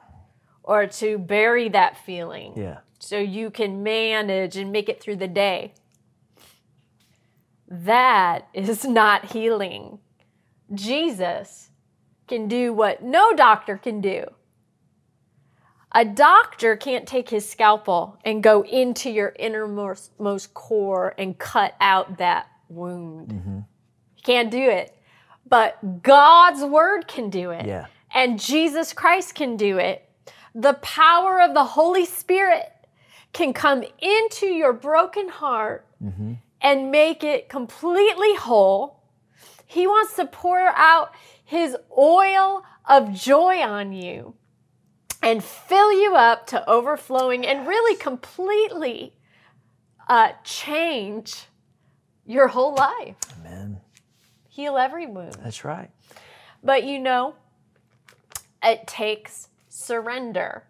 or 0.62 0.86
to 0.86 1.18
bury 1.18 1.68
that 1.68 1.96
feeling 1.98 2.54
Yeah. 2.56 2.78
so 2.98 3.18
you 3.18 3.50
can 3.50 3.82
manage 3.82 4.56
and 4.56 4.72
make 4.72 4.88
it 4.88 5.00
through 5.00 5.16
the 5.16 5.28
day. 5.28 5.74
That 7.72 8.48
is 8.52 8.84
not 8.84 9.32
healing. 9.32 9.98
Jesus 10.74 11.70
can 12.28 12.46
do 12.46 12.70
what 12.70 13.02
no 13.02 13.32
doctor 13.32 13.78
can 13.78 14.02
do. 14.02 14.26
A 15.92 16.04
doctor 16.04 16.76
can't 16.76 17.08
take 17.08 17.30
his 17.30 17.48
scalpel 17.48 18.18
and 18.26 18.42
go 18.42 18.62
into 18.62 19.10
your 19.10 19.34
innermost 19.38 20.12
core 20.52 21.14
and 21.16 21.38
cut 21.38 21.74
out 21.80 22.18
that 22.18 22.46
wound. 22.68 23.28
Mm-hmm. 23.28 23.58
He 24.16 24.22
can't 24.22 24.50
do 24.50 24.68
it. 24.68 24.94
But 25.48 26.02
God's 26.02 26.62
word 26.62 27.08
can 27.08 27.30
do 27.30 27.50
it. 27.52 27.64
Yeah. 27.64 27.86
And 28.14 28.38
Jesus 28.38 28.92
Christ 28.92 29.34
can 29.34 29.56
do 29.56 29.78
it. 29.78 30.06
The 30.54 30.74
power 30.74 31.40
of 31.40 31.54
the 31.54 31.64
Holy 31.64 32.04
Spirit 32.04 32.70
can 33.32 33.54
come 33.54 33.82
into 33.98 34.46
your 34.46 34.74
broken 34.74 35.28
heart 35.28 35.86
mm-hmm. 36.02 36.34
And 36.62 36.90
make 36.90 37.24
it 37.24 37.48
completely 37.48 38.34
whole. 38.36 39.02
He 39.66 39.86
wants 39.86 40.14
to 40.16 40.26
pour 40.26 40.58
out 40.60 41.12
his 41.44 41.76
oil 41.96 42.64
of 42.84 43.12
joy 43.12 43.58
on 43.58 43.92
you 43.92 44.34
and 45.22 45.42
fill 45.42 45.92
you 45.92 46.14
up 46.14 46.46
to 46.48 46.68
overflowing 46.68 47.46
and 47.46 47.66
really 47.66 47.96
completely 47.96 49.14
uh, 50.08 50.32
change 50.44 51.46
your 52.26 52.48
whole 52.48 52.74
life. 52.74 53.16
Amen. 53.38 53.80
Heal 54.48 54.76
every 54.76 55.06
wound. 55.06 55.36
That's 55.42 55.64
right. 55.64 55.90
But 56.62 56.84
you 56.84 56.98
know, 56.98 57.34
it 58.62 58.86
takes 58.86 59.48
surrender. 59.68 60.64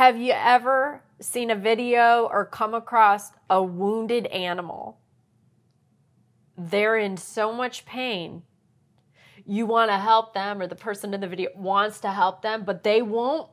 Have 0.00 0.18
you 0.18 0.32
ever 0.32 1.02
seen 1.20 1.50
a 1.50 1.54
video 1.54 2.26
or 2.32 2.46
come 2.46 2.72
across 2.72 3.32
a 3.50 3.62
wounded 3.62 4.24
animal? 4.28 4.98
They're 6.56 6.96
in 6.96 7.18
so 7.18 7.52
much 7.52 7.84
pain. 7.84 8.42
You 9.44 9.66
want 9.66 9.90
to 9.90 9.98
help 9.98 10.32
them, 10.32 10.62
or 10.62 10.66
the 10.66 10.74
person 10.74 11.12
in 11.12 11.20
the 11.20 11.28
video 11.28 11.50
wants 11.54 12.00
to 12.00 12.08
help 12.08 12.40
them, 12.40 12.64
but 12.64 12.82
they 12.82 13.02
won't. 13.02 13.50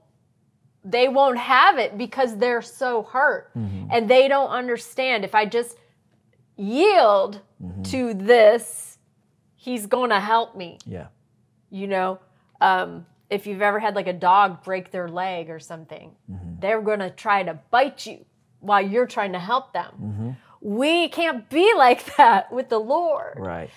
they 0.85 1.09
won't 1.09 1.37
have 1.37 1.77
it 1.77 1.97
because 1.97 2.37
they're 2.37 2.61
so 2.61 3.03
hurt 3.03 3.51
and 3.91 4.09
they 4.09 4.29
don't 4.29 4.49
understand 4.49 5.25
if 5.25 5.35
I 5.35 5.43
just 5.43 5.75
yield 6.55 7.41
to 7.83 8.13
this, 8.13 8.99
he's 9.57 9.85
going 9.85 10.11
to 10.11 10.21
help 10.21 10.55
me. 10.55 10.77
Yeah. 10.85 11.07
You 11.69 11.87
know, 11.87 12.19
um, 12.61 13.05
if 13.29 13.45
you've 13.47 13.61
ever 13.61 13.79
had 13.79 13.95
like 13.95 14.07
a 14.07 14.13
dog 14.13 14.63
break 14.63 14.91
their 14.91 15.07
leg 15.07 15.49
or 15.49 15.59
something, 15.59 16.15
mm-hmm. 16.31 16.59
they're 16.59 16.81
going 16.81 16.99
to 16.99 17.09
try 17.09 17.43
to 17.43 17.59
bite 17.71 18.05
you 18.05 18.25
while 18.59 18.81
you're 18.81 19.05
trying 19.07 19.33
to 19.33 19.39
help 19.39 19.73
them. 19.73 19.91
Mm-hmm. 20.01 20.29
We 20.61 21.09
can't 21.09 21.49
be 21.49 21.73
like 21.77 22.15
that 22.17 22.51
with 22.51 22.69
the 22.69 22.79
Lord 22.79 23.37
Right. 23.37 23.69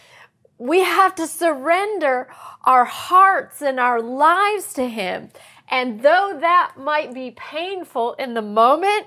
we 0.58 0.80
have 0.80 1.14
to 1.16 1.26
surrender 1.26 2.28
our 2.64 2.84
hearts 2.84 3.60
and 3.62 3.80
our 3.80 4.00
lives 4.00 4.72
to 4.74 4.88
Him. 4.88 5.30
And 5.68 6.02
though 6.02 6.36
that 6.40 6.74
might 6.76 7.14
be 7.14 7.30
painful 7.32 8.14
in 8.14 8.34
the 8.34 8.42
moment, 8.42 9.06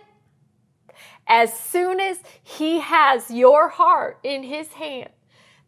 as 1.28 1.58
soon 1.58 2.00
as 2.00 2.20
He 2.42 2.80
has 2.80 3.32
your 3.32 3.70
heart 3.70 4.20
in 4.24 4.44
His 4.44 4.68
hand, 4.74 5.10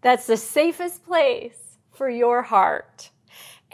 that's 0.01 0.27
the 0.27 0.37
safest 0.37 1.03
place 1.03 1.77
for 1.91 2.09
your 2.09 2.43
heart. 2.43 3.09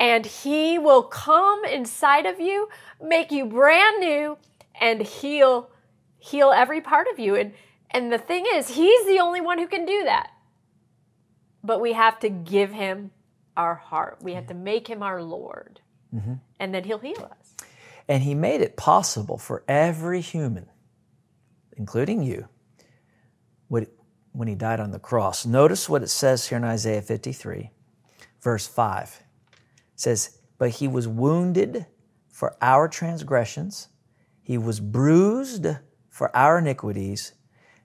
And 0.01 0.25
He 0.25 0.79
will 0.79 1.03
come 1.03 1.63
inside 1.65 2.25
of 2.25 2.39
you, 2.39 2.67
make 3.01 3.31
you 3.31 3.45
brand 3.45 3.99
new, 3.99 4.37
and 4.79 5.01
heal 5.01 5.69
heal 6.17 6.51
every 6.51 6.81
part 6.81 7.07
of 7.13 7.19
you. 7.19 7.35
And 7.35 7.53
and 7.91 8.11
the 8.11 8.17
thing 8.17 8.45
is, 8.55 8.69
He's 8.69 9.05
the 9.05 9.19
only 9.19 9.41
one 9.41 9.59
who 9.59 9.67
can 9.67 9.85
do 9.85 10.03
that 10.05 10.31
but 11.63 11.79
we 11.79 11.93
have 11.93 12.19
to 12.19 12.29
give 12.29 12.71
him 12.71 13.11
our 13.55 13.75
heart. 13.75 14.19
We 14.21 14.33
have 14.33 14.47
to 14.47 14.53
make 14.53 14.87
him 14.87 15.03
our 15.03 15.21
Lord, 15.21 15.81
mm-hmm. 16.13 16.35
and 16.59 16.73
then 16.73 16.83
he'll 16.83 16.99
heal 16.99 17.29
us. 17.39 17.55
And 18.07 18.23
he 18.23 18.33
made 18.33 18.61
it 18.61 18.75
possible 18.75 19.37
for 19.37 19.63
every 19.67 20.21
human, 20.21 20.67
including 21.77 22.23
you, 22.23 22.47
when 23.67 24.47
he 24.47 24.55
died 24.55 24.79
on 24.79 24.91
the 24.91 24.99
cross. 24.99 25.45
Notice 25.45 25.89
what 25.89 26.03
it 26.03 26.09
says 26.09 26.47
here 26.47 26.57
in 26.57 26.63
Isaiah 26.63 27.01
53, 27.01 27.69
verse 28.41 28.67
5. 28.67 29.23
Says, 30.01 30.39
But 30.57 30.71
he 30.71 30.87
was 30.87 31.07
wounded 31.07 31.85
for 32.29 32.55
our 32.61 32.87
transgressions, 32.87 33.89
he 34.41 34.57
was 34.57 34.79
bruised 34.79 35.67
for 36.09 36.35
our 36.35 36.57
iniquities. 36.57 37.33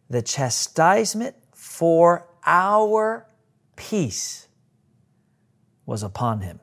The 0.08 0.22
chastisement 0.22 1.34
for 1.52 2.28
our 2.44 3.26
peace 3.74 4.48
was 5.84 6.02
upon 6.02 6.40
him. 6.40 6.60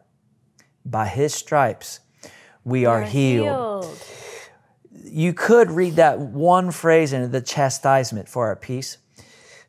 By 0.86 1.08
his 1.08 1.34
stripes 1.34 2.00
we 2.64 2.86
are 2.86 3.02
We're 3.02 3.08
healed 3.08 3.98
you 5.06 5.34
could 5.34 5.70
read 5.70 5.98
that 5.98 6.20
one 6.20 6.72
phrase 6.72 7.14
in 7.14 7.30
the 7.32 7.42
chastisement 7.42 8.28
for 8.28 8.48
our 8.48 8.56
peace, 8.56 8.98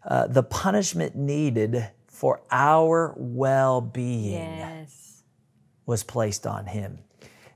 uh, 0.04 0.26
the 0.26 0.42
punishment 0.42 1.14
needed 1.14 1.90
for 2.06 2.40
our 2.50 3.14
well 3.16 3.80
being 3.80 4.32
Yes. 4.32 5.03
Was 5.86 6.02
placed 6.02 6.46
on 6.46 6.66
him. 6.66 6.98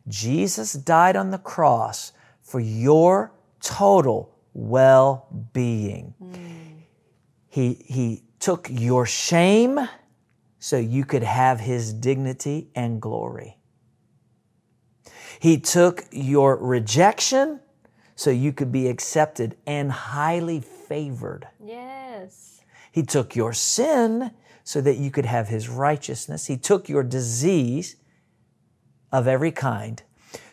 Jesus 0.06 0.72
died 0.72 1.16
on 1.16 1.30
the 1.30 1.38
cross 1.38 2.12
for 2.40 2.60
your 2.60 3.32
total 3.60 4.34
well 4.54 5.26
being. 5.52 6.14
Mm. 6.22 6.82
He, 7.48 7.84
he 7.86 8.22
took 8.38 8.68
your 8.70 9.06
shame 9.06 9.80
so 10.58 10.76
you 10.76 11.04
could 11.04 11.22
have 11.22 11.60
his 11.60 11.92
dignity 11.92 12.68
and 12.74 13.00
glory. 13.00 13.58
He 15.40 15.58
took 15.58 16.04
your 16.10 16.56
rejection 16.56 17.60
so 18.16 18.30
you 18.30 18.52
could 18.52 18.72
be 18.72 18.88
accepted 18.88 19.56
and 19.66 19.92
highly 19.92 20.60
favored. 20.60 21.46
Yes. 21.64 22.60
He 22.90 23.02
took 23.04 23.36
your 23.36 23.52
sin 23.52 24.32
so 24.64 24.80
that 24.80 24.96
you 24.96 25.10
could 25.10 25.26
have 25.26 25.48
his 25.48 25.68
righteousness. 25.68 26.46
He 26.46 26.56
took 26.56 26.88
your 26.88 27.04
disease 27.04 27.96
of 29.12 29.26
every 29.26 29.52
kind 29.52 30.02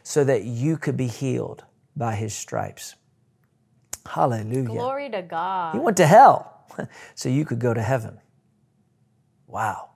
so 0.03 0.23
that 0.23 0.43
you 0.43 0.77
could 0.77 0.97
be 0.97 1.07
healed 1.07 1.63
by 1.95 2.15
his 2.15 2.33
stripes. 2.33 2.95
Hallelujah. 4.05 4.65
Glory 4.65 5.09
to 5.09 5.21
God. 5.21 5.73
He 5.73 5.79
went 5.79 5.97
to 5.97 6.05
hell 6.05 6.65
so 7.15 7.29
you 7.29 7.45
could 7.45 7.59
go 7.59 7.73
to 7.73 7.81
heaven. 7.81 8.19
Wow. 9.47 9.89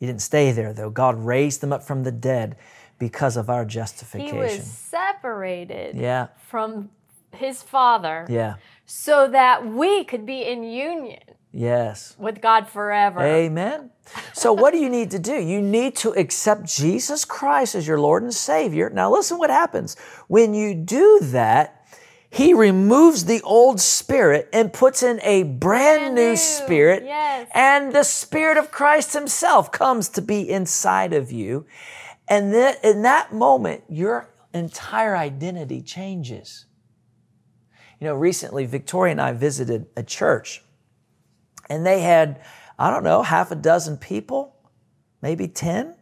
He 0.00 0.06
didn't 0.06 0.22
stay 0.22 0.52
there 0.52 0.72
though. 0.72 0.90
God 0.90 1.16
raised 1.16 1.62
him 1.62 1.72
up 1.72 1.82
from 1.82 2.02
the 2.02 2.12
dead 2.12 2.56
because 2.98 3.36
of 3.36 3.48
our 3.48 3.64
justification. 3.64 4.36
He 4.36 4.42
was 4.42 4.62
separated 4.62 5.96
yeah. 5.96 6.28
from 6.48 6.90
his 7.32 7.62
Father 7.62 8.26
Yeah. 8.28 8.54
so 8.84 9.28
that 9.28 9.66
we 9.66 10.04
could 10.04 10.26
be 10.26 10.42
in 10.44 10.64
union 10.64 11.20
Yes. 11.52 12.16
with 12.18 12.40
God 12.40 12.68
forever. 12.68 13.20
Amen. 13.20 13.90
So, 14.32 14.52
what 14.52 14.72
do 14.72 14.78
you 14.78 14.88
need 14.88 15.10
to 15.10 15.18
do? 15.18 15.34
You 15.34 15.60
need 15.60 15.94
to 15.96 16.10
accept 16.12 16.64
Jesus 16.64 17.24
Christ 17.24 17.74
as 17.74 17.86
your 17.86 18.00
Lord 18.00 18.22
and 18.22 18.32
Savior. 18.34 18.88
Now, 18.90 19.12
listen 19.12 19.38
what 19.38 19.50
happens. 19.50 19.96
When 20.28 20.54
you 20.54 20.74
do 20.74 21.20
that, 21.24 21.84
He 22.30 22.54
removes 22.54 23.26
the 23.26 23.42
old 23.42 23.80
spirit 23.80 24.48
and 24.52 24.72
puts 24.72 25.02
in 25.02 25.20
a 25.22 25.42
brand, 25.42 25.58
Brand 25.60 26.14
new, 26.14 26.30
new. 26.30 26.36
spirit. 26.36 27.02
Yes. 27.04 27.48
And 27.54 27.92
the 27.92 28.02
Spirit 28.02 28.56
of 28.56 28.70
Christ 28.70 29.12
Himself 29.12 29.70
comes 29.70 30.08
to 30.10 30.22
be 30.22 30.48
inside 30.48 31.12
of 31.12 31.30
you. 31.30 31.66
And 32.28 32.52
then 32.54 32.76
in 32.82 33.02
that 33.02 33.34
moment, 33.34 33.84
your 33.88 34.30
entire 34.54 35.14
identity 35.16 35.82
changes. 35.82 36.64
You 38.00 38.06
know, 38.08 38.14
recently, 38.14 38.64
Victoria 38.66 39.12
and 39.12 39.20
I 39.20 39.32
visited 39.32 39.86
a 39.96 40.02
church 40.02 40.61
and 41.68 41.86
they 41.86 42.00
had, 42.00 42.40
I 42.78 42.90
don't 42.90 43.04
know, 43.04 43.22
half 43.22 43.50
a 43.50 43.56
dozen 43.56 43.96
people, 43.96 44.54
maybe 45.20 45.48
10, 45.48 45.94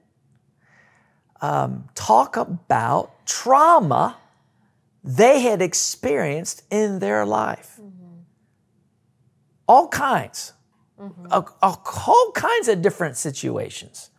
um, 1.41 1.89
talk 1.95 2.37
about 2.37 3.27
trauma 3.27 4.17
they 5.03 5.41
had 5.41 5.63
experienced 5.63 6.63
in 6.71 6.99
their 6.99 7.25
life. 7.25 7.81
All 9.67 9.89
kinds, 9.89 10.53
a, 11.31 11.45
a 11.63 11.71
whole 11.71 12.33
kinds 12.33 12.69
of 12.69 12.83
different 12.83 13.17
situations. 13.17 14.11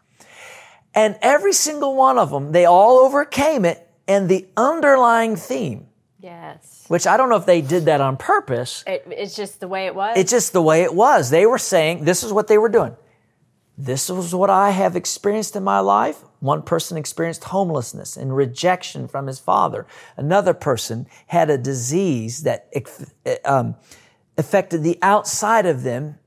And 0.93 1.17
every 1.21 1.53
single 1.53 1.95
one 1.95 2.17
of 2.17 2.31
them, 2.31 2.51
they 2.51 2.65
all 2.65 2.97
overcame 2.99 3.65
it. 3.65 3.87
And 4.07 4.27
the 4.27 4.47
underlying 4.57 5.35
theme, 5.35 5.87
Yes. 6.21 6.85
which 6.87 7.07
I 7.07 7.17
don't 7.17 7.29
know 7.29 7.35
if 7.37 7.45
they 7.45 7.61
did 7.61 7.85
that 7.85 7.99
on 8.01 8.15
purpose, 8.17 8.83
It, 8.85 9.03
it's 9.09 9.35
just 9.35 9.59
the 9.59 9.67
way 9.67 9.87
it 9.87 9.95
was. 9.95 10.17
it's 10.17 10.31
just 10.31 10.53
the 10.53 10.61
way 10.61 10.83
it 10.83 10.93
was. 10.93 11.29
They 11.29 11.45
were 11.45 11.57
saying, 11.57 12.05
this 12.05 12.23
is 12.23 12.31
what 12.31 12.47
they 12.47 12.57
were 12.57 12.69
doing. 12.69 12.95
This 13.77 14.09
is 14.09 14.35
what 14.35 14.49
I 14.51 14.69
have 14.69 14.95
experienced 14.95 15.55
in 15.55 15.63
my 15.63 15.79
life. 15.79 16.19
One 16.39 16.61
person 16.61 16.97
experienced 16.97 17.45
homelessness 17.45 18.15
and 18.17 18.35
rejection 18.35 19.07
from 19.07 19.25
his 19.25 19.39
father. 19.39 19.87
Another 20.17 20.53
person 20.53 21.07
had 21.27 21.49
a 21.49 21.57
disease 21.57 22.43
that 22.43 22.71
um, 23.45 23.75
affected 24.37 24.83
the 24.83 24.99
outside 25.01 25.65
of 25.65 25.81
them, 25.81 26.19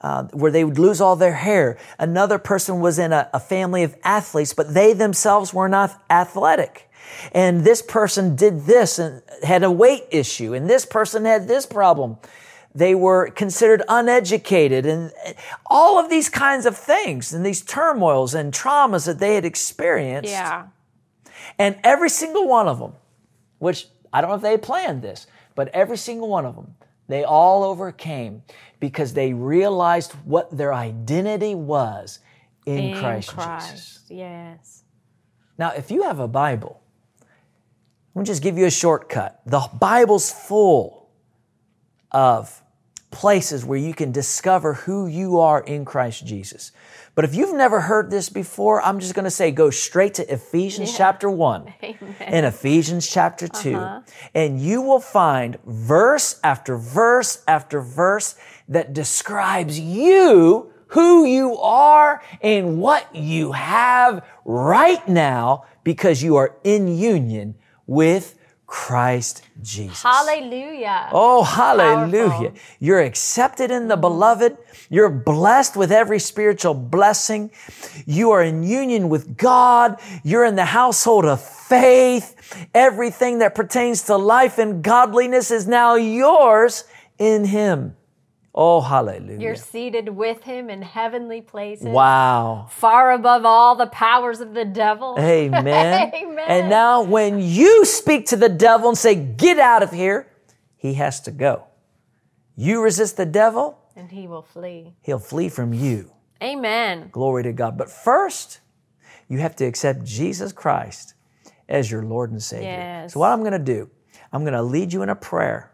uh, 0.00 0.24
where 0.32 0.50
they 0.50 0.64
would 0.64 0.78
lose 0.78 1.00
all 1.00 1.14
their 1.14 1.34
hair. 1.34 1.78
Another 1.98 2.38
person 2.38 2.80
was 2.80 2.98
in 2.98 3.12
a, 3.12 3.30
a 3.32 3.38
family 3.38 3.84
of 3.84 3.94
athletes, 4.02 4.52
but 4.52 4.74
they 4.74 4.92
themselves 4.92 5.54
were 5.54 5.68
not 5.68 6.02
athletic. 6.10 6.90
And 7.32 7.64
this 7.64 7.82
person 7.82 8.36
did 8.36 8.66
this 8.66 8.98
and 8.98 9.22
had 9.42 9.62
a 9.62 9.70
weight 9.70 10.04
issue, 10.10 10.54
and 10.54 10.68
this 10.68 10.84
person 10.84 11.24
had 11.24 11.48
this 11.48 11.66
problem. 11.66 12.18
They 12.74 12.94
were 12.94 13.30
considered 13.30 13.82
uneducated 13.88 14.86
and 14.86 15.12
all 15.66 15.98
of 15.98 16.08
these 16.08 16.30
kinds 16.30 16.64
of 16.64 16.76
things 16.76 17.32
and 17.34 17.44
these 17.44 17.60
turmoils 17.60 18.34
and 18.34 18.52
traumas 18.52 19.04
that 19.04 19.18
they 19.18 19.34
had 19.34 19.44
experienced. 19.44 20.30
yeah. 20.30 20.68
And 21.58 21.76
every 21.84 22.08
single 22.08 22.48
one 22.48 22.68
of 22.68 22.78
them, 22.78 22.94
which 23.58 23.88
I 24.12 24.20
don't 24.20 24.30
know 24.30 24.36
if 24.36 24.42
they 24.42 24.56
planned 24.56 25.02
this, 25.02 25.26
but 25.54 25.68
every 25.68 25.98
single 25.98 26.28
one 26.28 26.46
of 26.46 26.54
them, 26.54 26.74
they 27.08 27.24
all 27.24 27.62
overcame 27.62 28.42
because 28.80 29.12
they 29.12 29.34
realized 29.34 30.12
what 30.24 30.56
their 30.56 30.72
identity 30.72 31.54
was 31.54 32.20
in, 32.64 32.78
In 32.78 32.98
Christ, 32.98 33.30
Christ. 33.30 33.70
Jesus. 33.70 34.04
Yes. 34.08 34.82
Now, 35.58 35.72
if 35.72 35.90
you 35.90 36.02
have 36.04 36.18
a 36.20 36.28
Bible, 36.28 36.81
let 38.14 38.20
me 38.20 38.26
just 38.26 38.42
give 38.42 38.58
you 38.58 38.66
a 38.66 38.70
shortcut. 38.70 39.40
The 39.46 39.68
Bible's 39.78 40.30
full 40.30 41.08
of 42.10 42.62
places 43.10 43.64
where 43.64 43.78
you 43.78 43.94
can 43.94 44.12
discover 44.12 44.74
who 44.74 45.06
you 45.06 45.38
are 45.38 45.60
in 45.60 45.84
Christ 45.84 46.26
Jesus. 46.26 46.72
But 47.14 47.24
if 47.24 47.34
you've 47.34 47.54
never 47.54 47.80
heard 47.80 48.10
this 48.10 48.28
before, 48.30 48.82
I'm 48.82 48.98
just 48.98 49.14
going 49.14 49.24
to 49.24 49.30
say 49.30 49.50
go 49.50 49.70
straight 49.70 50.14
to 50.14 50.32
Ephesians 50.32 50.96
chapter 50.96 51.30
1 51.30 51.74
and 52.20 52.46
Ephesians 52.46 53.08
chapter 53.08 53.46
2. 53.46 53.76
Uh-huh. 53.76 54.00
And 54.34 54.60
you 54.60 54.80
will 54.80 55.00
find 55.00 55.58
verse 55.66 56.40
after 56.42 56.76
verse 56.76 57.42
after 57.46 57.80
verse 57.80 58.34
that 58.68 58.94
describes 58.94 59.78
you, 59.78 60.72
who 60.88 61.26
you 61.26 61.58
are, 61.58 62.22
and 62.40 62.78
what 62.78 63.14
you 63.14 63.52
have 63.52 64.26
right 64.44 65.06
now 65.06 65.64
because 65.84 66.22
you 66.22 66.36
are 66.36 66.56
in 66.64 66.88
union 66.88 67.54
with 67.92 68.38
Christ 68.66 69.42
Jesus. 69.60 70.02
Hallelujah. 70.02 71.10
Oh, 71.12 71.42
hallelujah. 71.42 72.30
Powerful. 72.30 72.54
You're 72.80 73.02
accepted 73.02 73.70
in 73.70 73.88
the 73.88 73.98
beloved. 73.98 74.56
You're 74.88 75.10
blessed 75.10 75.76
with 75.76 75.92
every 75.92 76.18
spiritual 76.18 76.72
blessing. 76.72 77.50
You 78.06 78.30
are 78.30 78.42
in 78.42 78.62
union 78.62 79.10
with 79.10 79.36
God. 79.36 80.00
You're 80.24 80.46
in 80.46 80.56
the 80.56 80.64
household 80.64 81.26
of 81.26 81.42
faith. 81.42 82.66
Everything 82.74 83.40
that 83.40 83.54
pertains 83.54 84.04
to 84.04 84.16
life 84.16 84.56
and 84.56 84.82
godliness 84.82 85.50
is 85.50 85.68
now 85.68 85.96
yours 85.96 86.84
in 87.18 87.44
Him. 87.44 87.94
Oh, 88.54 88.82
hallelujah. 88.82 89.38
You're 89.40 89.56
seated 89.56 90.10
with 90.10 90.42
him 90.42 90.68
in 90.68 90.82
heavenly 90.82 91.40
places. 91.40 91.86
wow. 91.86 92.66
Far 92.70 93.12
above 93.12 93.46
all 93.46 93.76
the 93.76 93.86
powers 93.86 94.40
of 94.40 94.52
the 94.52 94.64
devil. 94.66 95.16
Amen. 95.18 96.12
Amen. 96.14 96.44
And 96.48 96.68
now 96.68 97.02
when 97.02 97.40
you 97.40 97.86
speak 97.86 98.26
to 98.26 98.36
the 98.36 98.50
devil 98.50 98.90
and 98.90 98.98
say, 98.98 99.14
get 99.14 99.58
out 99.58 99.82
of 99.82 99.90
here, 99.90 100.28
he 100.76 100.94
has 100.94 101.20
to 101.22 101.30
go. 101.30 101.64
You 102.54 102.82
resist 102.82 103.16
the 103.16 103.24
devil, 103.24 103.78
And 103.96 104.10
he 104.10 104.26
will 104.26 104.42
flee. 104.42 104.92
he'll 105.00 105.18
flee 105.18 105.48
from 105.48 105.72
you. 105.72 106.10
Amen. 106.42 107.08
Glory 107.10 107.44
to 107.44 107.52
God. 107.52 107.78
But 107.78 107.88
first, 107.90 108.60
you 109.28 109.38
have 109.38 109.56
to 109.56 109.64
accept 109.64 110.04
Jesus 110.04 110.52
Christ 110.52 111.14
as 111.68 111.90
your 111.90 112.02
Lord 112.02 112.30
and 112.32 112.42
Savior. 112.42 112.68
Yes. 112.68 113.14
So, 113.14 113.20
what 113.20 113.30
I'm 113.32 113.40
going 113.40 113.52
to 113.52 113.58
do, 113.58 113.88
I'm 114.30 114.42
going 114.42 114.52
to 114.52 114.62
lead 114.62 114.92
you 114.92 115.02
in 115.02 115.08
a 115.08 115.14
prayer 115.14 115.71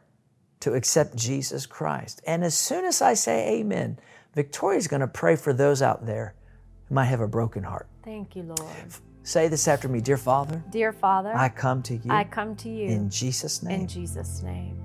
to 0.60 0.74
accept 0.74 1.16
Jesus 1.16 1.66
Christ. 1.66 2.20
And 2.26 2.44
as 2.44 2.54
soon 2.54 2.84
as 2.84 3.00
I 3.00 3.14
say 3.14 3.58
amen, 3.60 3.98
Victoria's 4.34 4.88
going 4.88 5.00
to 5.00 5.06
pray 5.06 5.36
for 5.36 5.52
those 5.52 5.82
out 5.82 6.06
there 6.06 6.34
who 6.88 6.94
might 6.94 7.06
have 7.06 7.20
a 7.20 7.28
broken 7.28 7.62
heart. 7.62 7.88
Thank 8.04 8.36
you, 8.36 8.42
Lord. 8.42 8.76
Say 9.22 9.48
this 9.48 9.68
after 9.68 9.88
me 9.88 10.00
Dear 10.00 10.16
Father, 10.16 10.62
Dear 10.70 10.92
Father, 10.92 11.34
I 11.36 11.48
come 11.50 11.82
to 11.82 11.94
you 11.96 12.10
I 12.10 12.24
come 12.24 12.56
to 12.56 12.68
you 12.68 12.88
in 12.88 13.10
Jesus' 13.10 13.62
name. 13.62 13.82
in 13.82 13.86
Jesus' 13.86 14.42
name. 14.42 14.80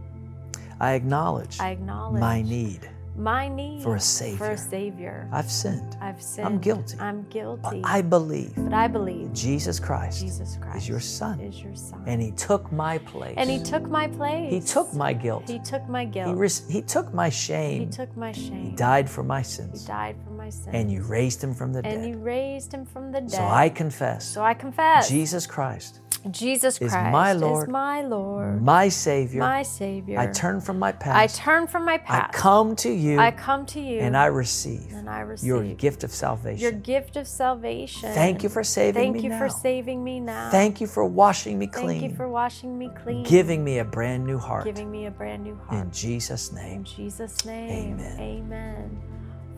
I 0.79 0.93
acknowledge 0.93 1.59
I 1.59 1.69
acknowledge 1.69 2.19
my 2.19 2.41
need. 2.41 2.89
My 3.15 3.47
need 3.47 3.83
for 3.83 3.95
a 3.95 3.99
savior. 3.99 4.37
For 4.37 4.51
a 4.51 4.57
Savior. 4.57 5.27
I've 5.31 5.49
sinned. 5.51 5.95
I've 6.01 6.21
sinned. 6.21 6.47
I'm 6.47 6.57
guilty. 6.59 6.97
I'm 6.99 7.23
guilty. 7.29 7.81
But 7.81 7.89
I 7.89 8.01
believe 8.01 8.53
but 8.57 8.73
I 8.73 8.87
believe 8.87 9.31
Jesus 9.33 9.79
Christ 9.79 10.21
Jesus 10.21 10.57
Christ 10.61 10.77
is 10.83 10.89
your 10.89 10.99
Son. 10.99 11.39
is 11.39 11.61
your 11.61 11.75
Son. 11.75 12.01
and 12.07 12.21
He 12.21 12.31
took 12.31 12.71
my 12.71 12.97
place. 12.97 13.35
And 13.37 13.49
He 13.49 13.59
took 13.59 13.87
my 13.89 14.07
place. 14.07 14.51
He 14.51 14.59
took 14.59 14.93
my 14.93 15.13
guilt. 15.13 15.47
He 15.47 15.59
took 15.59 15.87
my 15.87 16.05
He, 16.05 16.11
guilt. 16.11 16.37
res- 16.37 16.67
he 16.69 16.81
took 16.81 17.13
my 17.13 17.29
shame. 17.29 17.81
He 17.81 17.85
took 17.87 18.15
my 18.17 18.31
shame. 18.31 18.65
He 18.71 18.75
died 18.75 19.09
for 19.09 19.23
my 19.23 19.41
sins. 19.41 19.81
He 19.81 19.87
died 19.87 20.15
for 20.23 20.31
my 20.31 20.49
sins. 20.49 20.69
And 20.73 20.91
you 20.91 21.01
raised 21.03 21.43
him 21.43 21.53
from 21.53 21.71
the 21.73 21.79
and 21.85 22.01
dead. 22.01 22.09
you 22.09 22.17
raised 22.17 22.73
him 22.73 22.85
from 22.85 23.11
the 23.11 23.21
dead. 23.21 23.31
So 23.31 23.43
I 23.45 23.69
confess 23.69 24.25
So 24.25 24.43
I 24.43 24.53
confess. 24.53 25.07
Jesus 25.09 25.45
Christ, 25.45 25.99
Jesus 26.31 26.81
is 26.81 26.91
Christ 26.91 27.11
my 27.11 27.33
Lord, 27.33 27.67
is 27.67 27.71
my 27.71 28.01
Lord, 28.01 28.61
my 28.61 28.89
Savior. 28.89 29.39
my 29.41 29.63
Savior. 29.63 30.19
I 30.19 30.27
turn 30.27 30.61
from 30.61 30.79
my 30.79 30.89
I 30.89 30.91
past. 30.93 31.35
turn 31.35 31.67
from 31.67 31.85
my 31.85 32.01
I 32.07 32.29
come 32.31 32.75
to 32.77 32.89
you 32.89 33.19
I 33.19 33.31
come 33.31 33.65
to 33.67 33.79
you. 33.81 33.99
and 33.99 34.15
I 34.15 34.27
receive 34.27 34.93
and 34.93 35.09
I 35.09 35.19
receive 35.21 35.47
your 35.47 35.63
gift 35.63 36.03
of 36.03 36.11
salvation. 36.11 36.61
your 36.61 36.71
gift 36.71 37.17
of 37.17 37.27
salvation. 37.27 38.13
Thank 38.13 38.43
you 38.43 38.49
for 38.49 38.63
saving 38.63 39.01
Thank 39.01 39.15
me 39.15 39.23
you 39.23 39.29
now. 39.29 39.39
for 39.39 39.49
saving 39.49 40.03
me 40.03 40.19
now. 40.19 40.49
Thank 40.49 40.79
you 40.79 40.87
for 40.87 41.05
washing 41.05 41.59
me 41.59 41.67
clean. 41.67 41.87
Thank 41.87 42.03
you 42.03 42.15
for 42.15 42.27
washing 42.29 42.77
me 42.77 42.89
clean. 43.03 43.23
giving 43.23 43.63
me 43.63 43.79
a 43.79 43.85
brand 43.85 44.25
new 44.25 44.37
heart. 44.37 44.63
giving 44.63 44.89
me 44.89 45.07
a 45.07 45.11
brand 45.11 45.43
new 45.43 45.55
heart. 45.55 45.85
In 45.85 45.91
Jesus' 45.91 46.51
name. 46.53 46.77
In. 46.77 46.83
Jesus' 46.85 47.43
name. 47.45 47.99
Amen. 47.99 48.19
Amen. 48.19 49.01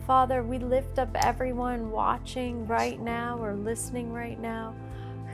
Father, 0.06 0.42
we 0.42 0.58
lift 0.58 0.98
up 0.98 1.08
everyone 1.24 1.90
watching 1.90 2.66
right 2.66 3.00
now 3.00 3.38
or 3.38 3.54
listening 3.54 4.12
right 4.12 4.40
now 4.40 4.74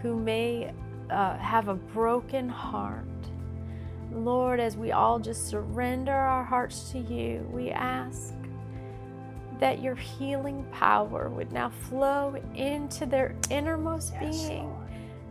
who 0.01 0.16
may 0.16 0.73
uh, 1.12 1.38
have 1.38 1.68
a 1.68 1.75
broken 1.75 2.48
heart. 2.48 3.07
Lord, 4.12 4.61
as 4.61 4.77
we 4.77 4.92
all 4.92 5.18
just 5.18 5.48
surrender 5.48 6.12
our 6.12 6.44
hearts 6.44 6.90
to 6.92 6.98
you, 6.98 7.46
we 7.51 7.70
ask 7.70 8.35
that 9.59 9.83
your 9.83 9.94
healing 9.94 10.66
power 10.72 11.29
would 11.29 11.53
now 11.53 11.70
flow 11.70 12.35
into 12.55 13.07
their 13.07 13.35
innermost 13.48 14.18
being 14.18 14.75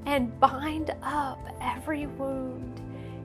and 0.06 0.40
bind 0.40 0.96
up 1.04 1.40
every 1.62 2.08
wound. 2.08 2.82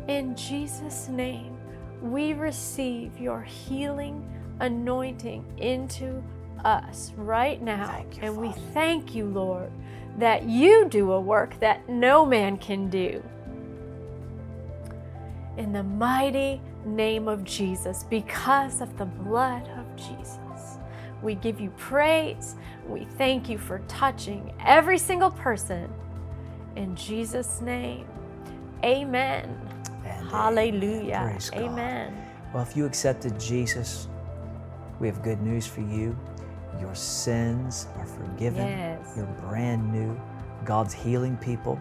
In 0.09 0.35
Jesus' 0.37 1.09
name, 1.09 1.57
we 2.03 2.33
receive 2.33 3.19
your 3.19 3.42
healing 3.42 4.29
anointing 4.61 5.45
into 5.59 6.23
us 6.64 7.12
right 7.16 7.62
now. 7.62 8.05
You, 8.12 8.19
and 8.23 8.37
we 8.37 8.53
thank 8.73 9.14
you, 9.14 9.27
Lord, 9.27 9.71
that 10.18 10.44
you 10.44 10.88
do 10.88 11.12
a 11.12 11.20
work 11.20 11.59
that 11.61 11.88
no 11.88 12.24
man 12.24 12.57
can 12.57 12.88
do. 12.88 13.22
In 15.57 15.72
the 15.72 15.83
mighty 15.83 16.61
name 16.85 17.29
of 17.29 17.44
Jesus, 17.44 18.05
because 18.05 18.81
of 18.81 18.96
the 18.98 19.07
blood 19.07 19.68
of 19.76 19.96
Jesus. 19.96 20.79
We 21.22 21.35
give 21.35 21.61
you 21.61 21.70
praise. 21.70 22.57
We 22.87 23.07
thank 23.16 23.48
you 23.48 23.59
for 23.59 23.81
touching 23.88 24.52
every 24.64 24.98
single 24.98 25.31
person. 25.31 25.92
In 26.76 26.94
Jesus' 26.94 27.61
name, 27.61 28.07
amen. 28.85 29.59
And 30.05 30.29
Hallelujah. 30.29 31.38
Amen. 31.55 32.26
Well, 32.52 32.62
if 32.62 32.76
you 32.76 32.85
accepted 32.87 33.40
Jesus, 33.40 34.09
we 35.00 35.09
have 35.09 35.22
good 35.22 35.40
news 35.40 35.66
for 35.66 35.81
you. 35.81 36.16
Your 36.81 36.95
sins 36.95 37.89
are 37.97 38.07
forgiven. 38.07 38.67
Yes. 38.67 39.12
You're 39.17 39.27
brand 39.27 39.93
new. 39.93 40.19
God's 40.65 40.95
healing 40.95 41.37
people, 41.37 41.81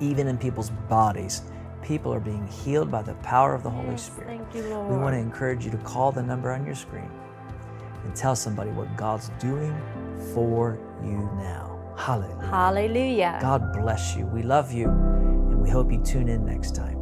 even 0.00 0.26
in 0.28 0.36
people's 0.38 0.70
bodies. 0.88 1.42
People 1.82 2.12
are 2.12 2.20
being 2.20 2.46
healed 2.46 2.90
by 2.90 3.02
the 3.02 3.14
power 3.14 3.54
of 3.54 3.62
the 3.62 3.70
Holy 3.70 3.96
Spirit. 3.96 4.28
Thank 4.28 4.54
you, 4.54 4.62
Lord. 4.70 4.90
We 4.90 4.96
want 4.98 5.14
to 5.14 5.18
encourage 5.18 5.64
you 5.64 5.70
to 5.70 5.78
call 5.78 6.12
the 6.12 6.22
number 6.22 6.52
on 6.52 6.66
your 6.66 6.74
screen 6.74 7.08
and 8.04 8.14
tell 8.14 8.36
somebody 8.36 8.70
what 8.70 8.96
God's 8.96 9.30
doing 9.38 9.74
for 10.34 10.78
you 11.02 11.30
now. 11.38 11.94
Hallelujah. 11.96 12.46
Hallelujah. 12.48 13.38
God 13.40 13.72
bless 13.72 14.16
you. 14.16 14.26
We 14.26 14.42
love 14.42 14.72
you, 14.72 14.88
and 14.88 15.62
we 15.62 15.70
hope 15.70 15.90
you 15.90 16.02
tune 16.02 16.28
in 16.28 16.44
next 16.44 16.74
time. 16.74 16.96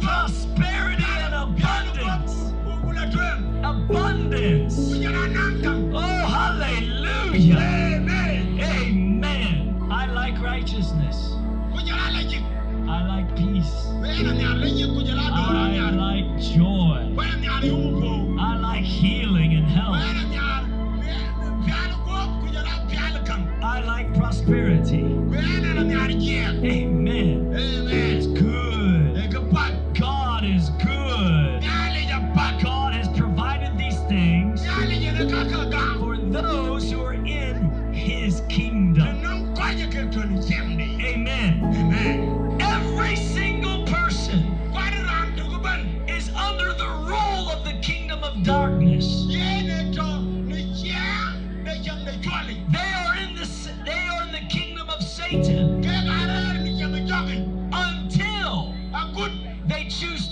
Prosperity 0.00 1.04
and 1.18 1.34
abundance. 1.34 2.52
Abundance. 3.62 4.78
Oh, 5.92 5.98
hallelujah. 5.98 7.56
Amen. 7.56 8.60
Amen. 8.60 9.88
I 9.90 10.06
like 10.06 10.40
righteousness. 10.40 11.32
I 12.88 13.06
like 13.06 13.36
peace. 13.36 13.86
I 13.86 15.90
like 15.90 16.40
joy. 16.40 17.12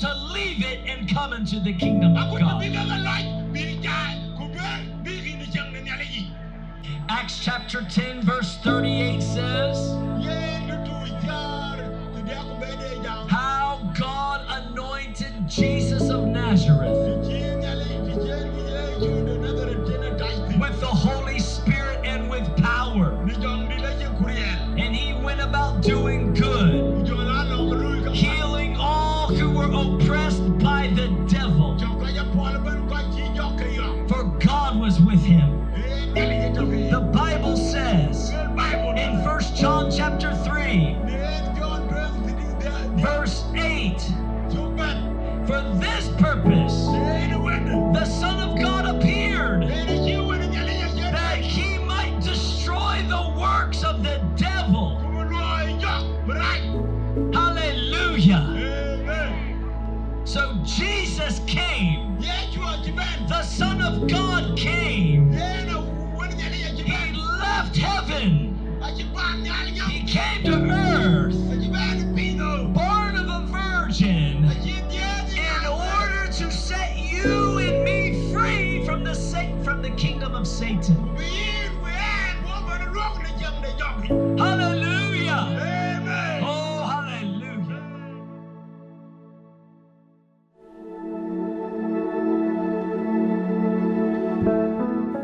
To 0.09 0.15
leave 0.33 0.63
it 0.63 0.89
and 0.89 1.09
come 1.09 1.33
into 1.35 1.61
the 1.61 1.73
kingdom 1.73 2.17
of 2.17 2.39
God. 2.39 2.63
Acts 7.11 7.45
chapter 7.45 7.83
10 7.83 8.23
verse 8.23 8.57
38 8.59 9.23
says, 9.23 10.08
works 53.59 53.83
of 53.83 54.03
the 54.05 54.19
devil. 54.37 54.97
Hallelujah. 57.33 58.45
Amen. 58.57 60.23
So 60.25 60.61
Jesus 60.65 61.41
came. 61.47 62.21
The 63.29 63.43
Son 63.43 63.83
of 63.83 64.09
God 64.09 64.57
came. 64.57 65.33
He 65.33 67.13
left 67.17 67.77
heaven. 67.77 68.55
He 69.89 70.05
came 70.07 70.45
to 70.45 70.71
earth, 70.71 71.35
born 72.75 73.17
of 73.17 73.29
a 73.29 73.47
virgin, 73.51 74.45
in 74.45 75.67
order 75.67 76.33
to 76.33 76.51
set 76.51 76.97
you 76.97 77.59
and 77.59 77.85
me 77.85 78.33
free 78.33 78.85
from 78.85 79.03
the 79.03 79.15
from 79.65 79.83
the 79.83 79.91
kingdom 79.91 80.35
of 80.35 80.47
Satan. 80.47 81.08
Hallelujah! 84.07 85.47
Amen. 85.61 86.43
Oh, 86.45 86.83
hallelujah! 86.87 87.83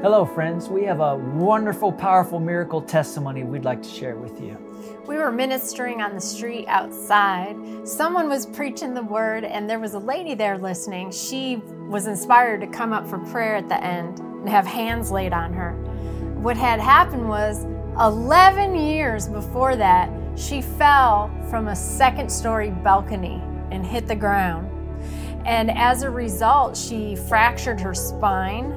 Hello, 0.03 0.27
friends. 0.27 0.69
We 0.69 0.83
have 0.85 1.01
a 1.01 1.17
wonderful, 1.17 1.93
powerful 1.93 2.41
miracle 2.41 2.83
testimony 2.83 3.45
we'd 3.45 3.65
like 3.65 3.83
to 3.83 3.89
share 3.89 4.17
with 4.17 4.41
you. 4.41 4.59
We 5.07 5.17
were 5.17 5.31
ministering 5.31 6.03
on 6.03 6.15
the 6.15 6.21
street 6.21 6.67
outside. 6.67 7.57
Someone 7.85 8.29
was 8.29 8.45
preaching 8.45 8.93
the 8.93 9.05
word, 9.05 9.45
and 9.45 9.71
there 9.71 9.79
was 9.79 9.95
a 9.95 10.01
lady 10.01 10.35
there 10.35 10.59
listening. 10.59 11.13
She 11.13 11.63
was 11.89 12.07
inspired 12.07 12.61
to 12.63 12.67
come 12.67 12.93
up 12.93 13.07
for 13.07 13.19
prayer 13.19 13.55
at 13.55 13.69
the 13.69 13.83
end 13.83 14.19
and 14.19 14.49
have 14.49 14.67
hands 14.67 15.13
laid 15.13 15.33
on 15.33 15.53
her. 15.53 15.75
What 16.43 16.57
had 16.57 16.81
happened 16.81 17.29
was 17.29 17.67
11 18.01 18.75
years 18.75 19.29
before 19.29 19.77
that, 19.77 20.11
she 20.37 20.61
fell 20.61 21.31
from 21.49 21.69
a 21.69 21.77
second 21.77 22.29
story 22.31 22.71
balcony 22.71 23.41
and 23.71 23.87
hit 23.87 24.09
the 24.09 24.17
ground. 24.17 24.69
And 25.47 25.71
as 25.71 26.03
a 26.03 26.11
result, 26.11 26.77
she 26.77 27.15
fractured 27.15 27.81
her 27.81 27.95
spine 27.95 28.73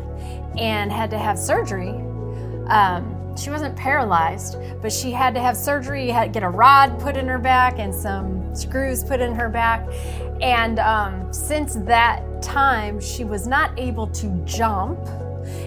and 0.58 0.91
had 0.91 1.10
to 1.12 1.17
have 1.17 1.39
surgery. 1.39 1.95
Um, 2.67 3.36
she 3.38 3.49
wasn't 3.49 3.75
paralyzed, 3.75 4.58
but 4.82 4.91
she 4.91 5.12
had 5.12 5.34
to 5.36 5.39
have 5.39 5.56
surgery, 5.56 6.10
had 6.10 6.25
to 6.25 6.32
get 6.32 6.43
a 6.43 6.49
rod 6.49 6.99
put 6.99 7.17
in 7.17 7.27
her 7.27 7.39
back 7.39 7.80
and 7.80 7.93
some 7.93 8.53
screws 8.56 9.03
put 9.03 9.19
in 9.19 9.34
her 9.34 9.49
back. 9.49 9.88
And 10.41 10.80
um, 10.80 11.32
since 11.32 11.75
that 11.75 12.23
time, 12.41 12.99
she 12.99 13.23
was 13.23 13.47
not 13.47 13.71
able 13.80 14.08
to 14.08 14.30
jump 14.45 14.99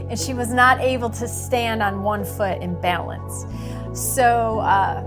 and 0.08 0.18
she 0.18 0.34
was 0.34 0.52
not 0.52 0.80
able 0.80 1.10
to 1.10 1.28
stand 1.28 1.82
on 1.82 2.02
one 2.02 2.24
foot 2.24 2.60
in 2.60 2.80
balance. 2.80 3.44
So, 3.92 4.60
uh, 4.60 5.02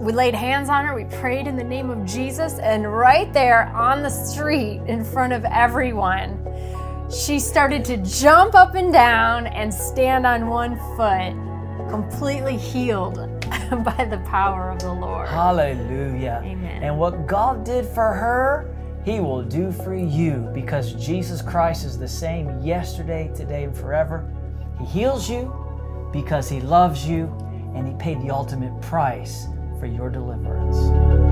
we 0.00 0.12
laid 0.12 0.34
hands 0.34 0.68
on 0.68 0.84
her, 0.84 0.94
we 0.94 1.04
prayed 1.04 1.46
in 1.46 1.56
the 1.56 1.64
name 1.64 1.90
of 1.90 2.04
Jesus, 2.04 2.58
and 2.58 2.92
right 2.92 3.32
there 3.32 3.68
on 3.68 4.02
the 4.02 4.10
street 4.10 4.82
in 4.86 5.04
front 5.04 5.32
of 5.32 5.44
everyone, 5.46 6.42
she 7.10 7.38
started 7.38 7.84
to 7.86 7.96
jump 7.98 8.54
up 8.54 8.74
and 8.74 8.92
down 8.92 9.46
and 9.46 9.72
stand 9.72 10.26
on 10.26 10.48
one 10.48 10.76
foot, 10.96 11.32
completely 11.88 12.56
healed 12.56 13.14
by 13.70 14.06
the 14.10 14.20
power 14.28 14.70
of 14.70 14.80
the 14.80 14.92
Lord. 14.92 15.28
Hallelujah. 15.28 16.42
Amen. 16.44 16.82
And 16.82 16.98
what 16.98 17.26
God 17.26 17.64
did 17.64 17.86
for 17.86 18.12
her, 18.12 18.75
He 19.06 19.20
will 19.20 19.44
do 19.44 19.70
for 19.70 19.94
you 19.94 20.50
because 20.52 20.92
Jesus 20.94 21.40
Christ 21.40 21.86
is 21.86 21.96
the 21.96 22.08
same 22.08 22.58
yesterday, 22.58 23.30
today, 23.36 23.62
and 23.62 23.74
forever. 23.74 24.28
He 24.80 24.84
heals 24.84 25.30
you 25.30 25.54
because 26.12 26.48
He 26.48 26.60
loves 26.60 27.06
you 27.06 27.26
and 27.76 27.86
He 27.86 27.94
paid 27.94 28.20
the 28.20 28.30
ultimate 28.30 28.78
price 28.82 29.46
for 29.78 29.86
your 29.86 30.10
deliverance. 30.10 31.25